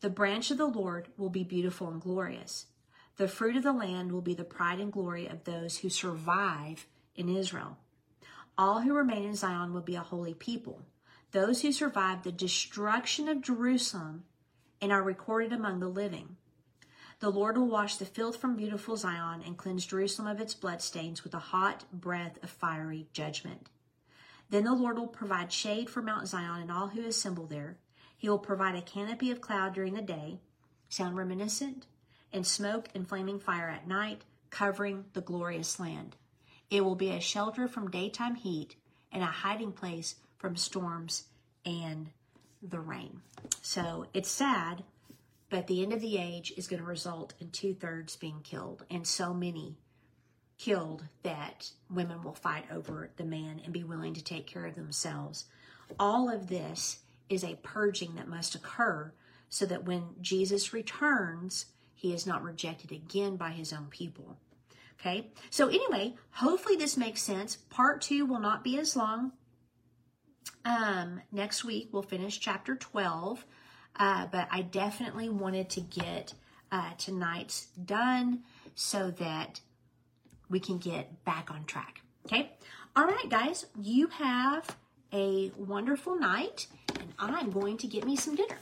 the 0.00 0.10
branch 0.10 0.50
of 0.50 0.58
the 0.58 0.66
Lord 0.66 1.08
will 1.16 1.30
be 1.30 1.44
beautiful 1.44 1.88
and 1.88 2.00
glorious. 2.00 2.66
The 3.16 3.28
fruit 3.28 3.56
of 3.56 3.62
the 3.62 3.72
land 3.72 4.10
will 4.10 4.20
be 4.20 4.34
the 4.34 4.44
pride 4.44 4.80
and 4.80 4.92
glory 4.92 5.28
of 5.28 5.44
those 5.44 5.78
who 5.78 5.88
survive 5.88 6.86
in 7.14 7.28
Israel. 7.28 7.78
All 8.56 8.80
who 8.80 8.94
remain 8.94 9.24
in 9.24 9.36
Zion 9.36 9.72
will 9.72 9.80
be 9.80 9.94
a 9.94 10.00
holy 10.00 10.34
people. 10.34 10.82
Those 11.32 11.60
who 11.60 11.72
survive 11.72 12.22
the 12.22 12.32
destruction 12.32 13.28
of 13.28 13.42
Jerusalem 13.42 14.24
and 14.80 14.90
are 14.90 15.02
recorded 15.02 15.52
among 15.52 15.80
the 15.80 15.88
living. 15.88 16.36
The 17.20 17.30
Lord 17.30 17.58
will 17.58 17.68
wash 17.68 17.96
the 17.96 18.06
filth 18.06 18.36
from 18.36 18.56
beautiful 18.56 18.96
Zion 18.96 19.42
and 19.44 19.58
cleanse 19.58 19.84
Jerusalem 19.84 20.28
of 20.28 20.40
its 20.40 20.54
bloodstains 20.54 21.24
with 21.24 21.34
a 21.34 21.38
hot 21.38 21.84
breath 21.92 22.42
of 22.42 22.48
fiery 22.48 23.08
judgment. 23.12 23.68
Then 24.48 24.64
the 24.64 24.74
Lord 24.74 24.96
will 24.96 25.08
provide 25.08 25.52
shade 25.52 25.90
for 25.90 26.00
Mount 26.00 26.28
Zion 26.28 26.62
and 26.62 26.72
all 26.72 26.88
who 26.88 27.04
assemble 27.04 27.46
there. 27.46 27.76
He 28.16 28.28
will 28.28 28.38
provide 28.38 28.76
a 28.76 28.82
canopy 28.82 29.30
of 29.30 29.40
cloud 29.40 29.74
during 29.74 29.94
the 29.94 30.02
day, 30.02 30.40
sound 30.88 31.16
reminiscent, 31.16 31.86
and 32.32 32.46
smoke 32.46 32.88
and 32.94 33.06
flaming 33.06 33.38
fire 33.38 33.68
at 33.68 33.86
night, 33.86 34.22
covering 34.48 35.04
the 35.12 35.20
glorious 35.20 35.78
land. 35.78 36.16
It 36.70 36.84
will 36.84 36.94
be 36.94 37.10
a 37.10 37.20
shelter 37.20 37.68
from 37.68 37.90
daytime 37.90 38.36
heat 38.36 38.76
and 39.12 39.22
a 39.22 39.26
hiding 39.26 39.72
place 39.72 40.14
from 40.38 40.56
storms 40.56 41.24
and 41.64 42.10
the 42.62 42.80
rain. 42.80 43.20
So 43.62 44.06
it's 44.14 44.30
sad, 44.30 44.82
but 45.50 45.66
the 45.66 45.82
end 45.82 45.92
of 45.92 46.00
the 46.00 46.18
age 46.18 46.52
is 46.56 46.66
going 46.66 46.80
to 46.80 46.88
result 46.88 47.34
in 47.40 47.50
two 47.50 47.74
thirds 47.74 48.16
being 48.16 48.40
killed, 48.42 48.84
and 48.90 49.06
so 49.06 49.34
many 49.34 49.76
killed 50.58 51.04
that 51.22 51.70
women 51.88 52.22
will 52.22 52.34
fight 52.34 52.64
over 52.72 53.10
the 53.16 53.24
man 53.24 53.60
and 53.64 53.72
be 53.72 53.84
willing 53.84 54.14
to 54.14 54.24
take 54.24 54.46
care 54.46 54.66
of 54.66 54.74
themselves. 54.74 55.44
All 55.98 56.28
of 56.28 56.48
this 56.48 56.98
is 57.28 57.44
a 57.44 57.58
purging 57.62 58.16
that 58.16 58.28
must 58.28 58.54
occur 58.54 59.12
so 59.48 59.66
that 59.66 59.84
when 59.84 60.14
Jesus 60.20 60.72
returns, 60.72 61.66
he 61.94 62.12
is 62.12 62.26
not 62.26 62.42
rejected 62.42 62.92
again 62.92 63.36
by 63.36 63.50
his 63.50 63.72
own 63.72 63.86
people. 63.90 64.36
Okay, 65.00 65.30
so 65.50 65.68
anyway, 65.68 66.16
hopefully 66.30 66.76
this 66.76 66.96
makes 66.96 67.22
sense. 67.22 67.56
Part 67.70 68.00
two 68.00 68.26
will 68.26 68.40
not 68.40 68.64
be 68.64 68.78
as 68.78 68.96
long. 68.96 69.32
Um, 70.64 71.22
next 71.32 71.64
week 71.64 71.88
we'll 71.92 72.02
finish 72.02 72.38
chapter 72.40 72.76
12, 72.76 73.44
uh, 73.96 74.26
but 74.26 74.48
I 74.50 74.62
definitely 74.62 75.28
wanted 75.28 75.70
to 75.70 75.80
get 75.80 76.34
uh, 76.70 76.92
tonight's 76.98 77.66
done 77.84 78.40
so 78.74 79.10
that 79.12 79.60
we 80.50 80.60
can 80.60 80.78
get 80.78 81.24
back 81.24 81.50
on 81.50 81.64
track. 81.64 82.02
Okay. 82.26 82.52
All 82.94 83.06
right, 83.06 83.28
guys, 83.28 83.66
you 83.80 84.08
have 84.08 84.76
a 85.12 85.50
wonderful 85.56 86.18
night, 86.18 86.66
and 87.18 87.34
I'm 87.34 87.50
going 87.50 87.76
to 87.78 87.86
get 87.86 88.04
me 88.04 88.16
some 88.16 88.34
dinner. 88.34 88.58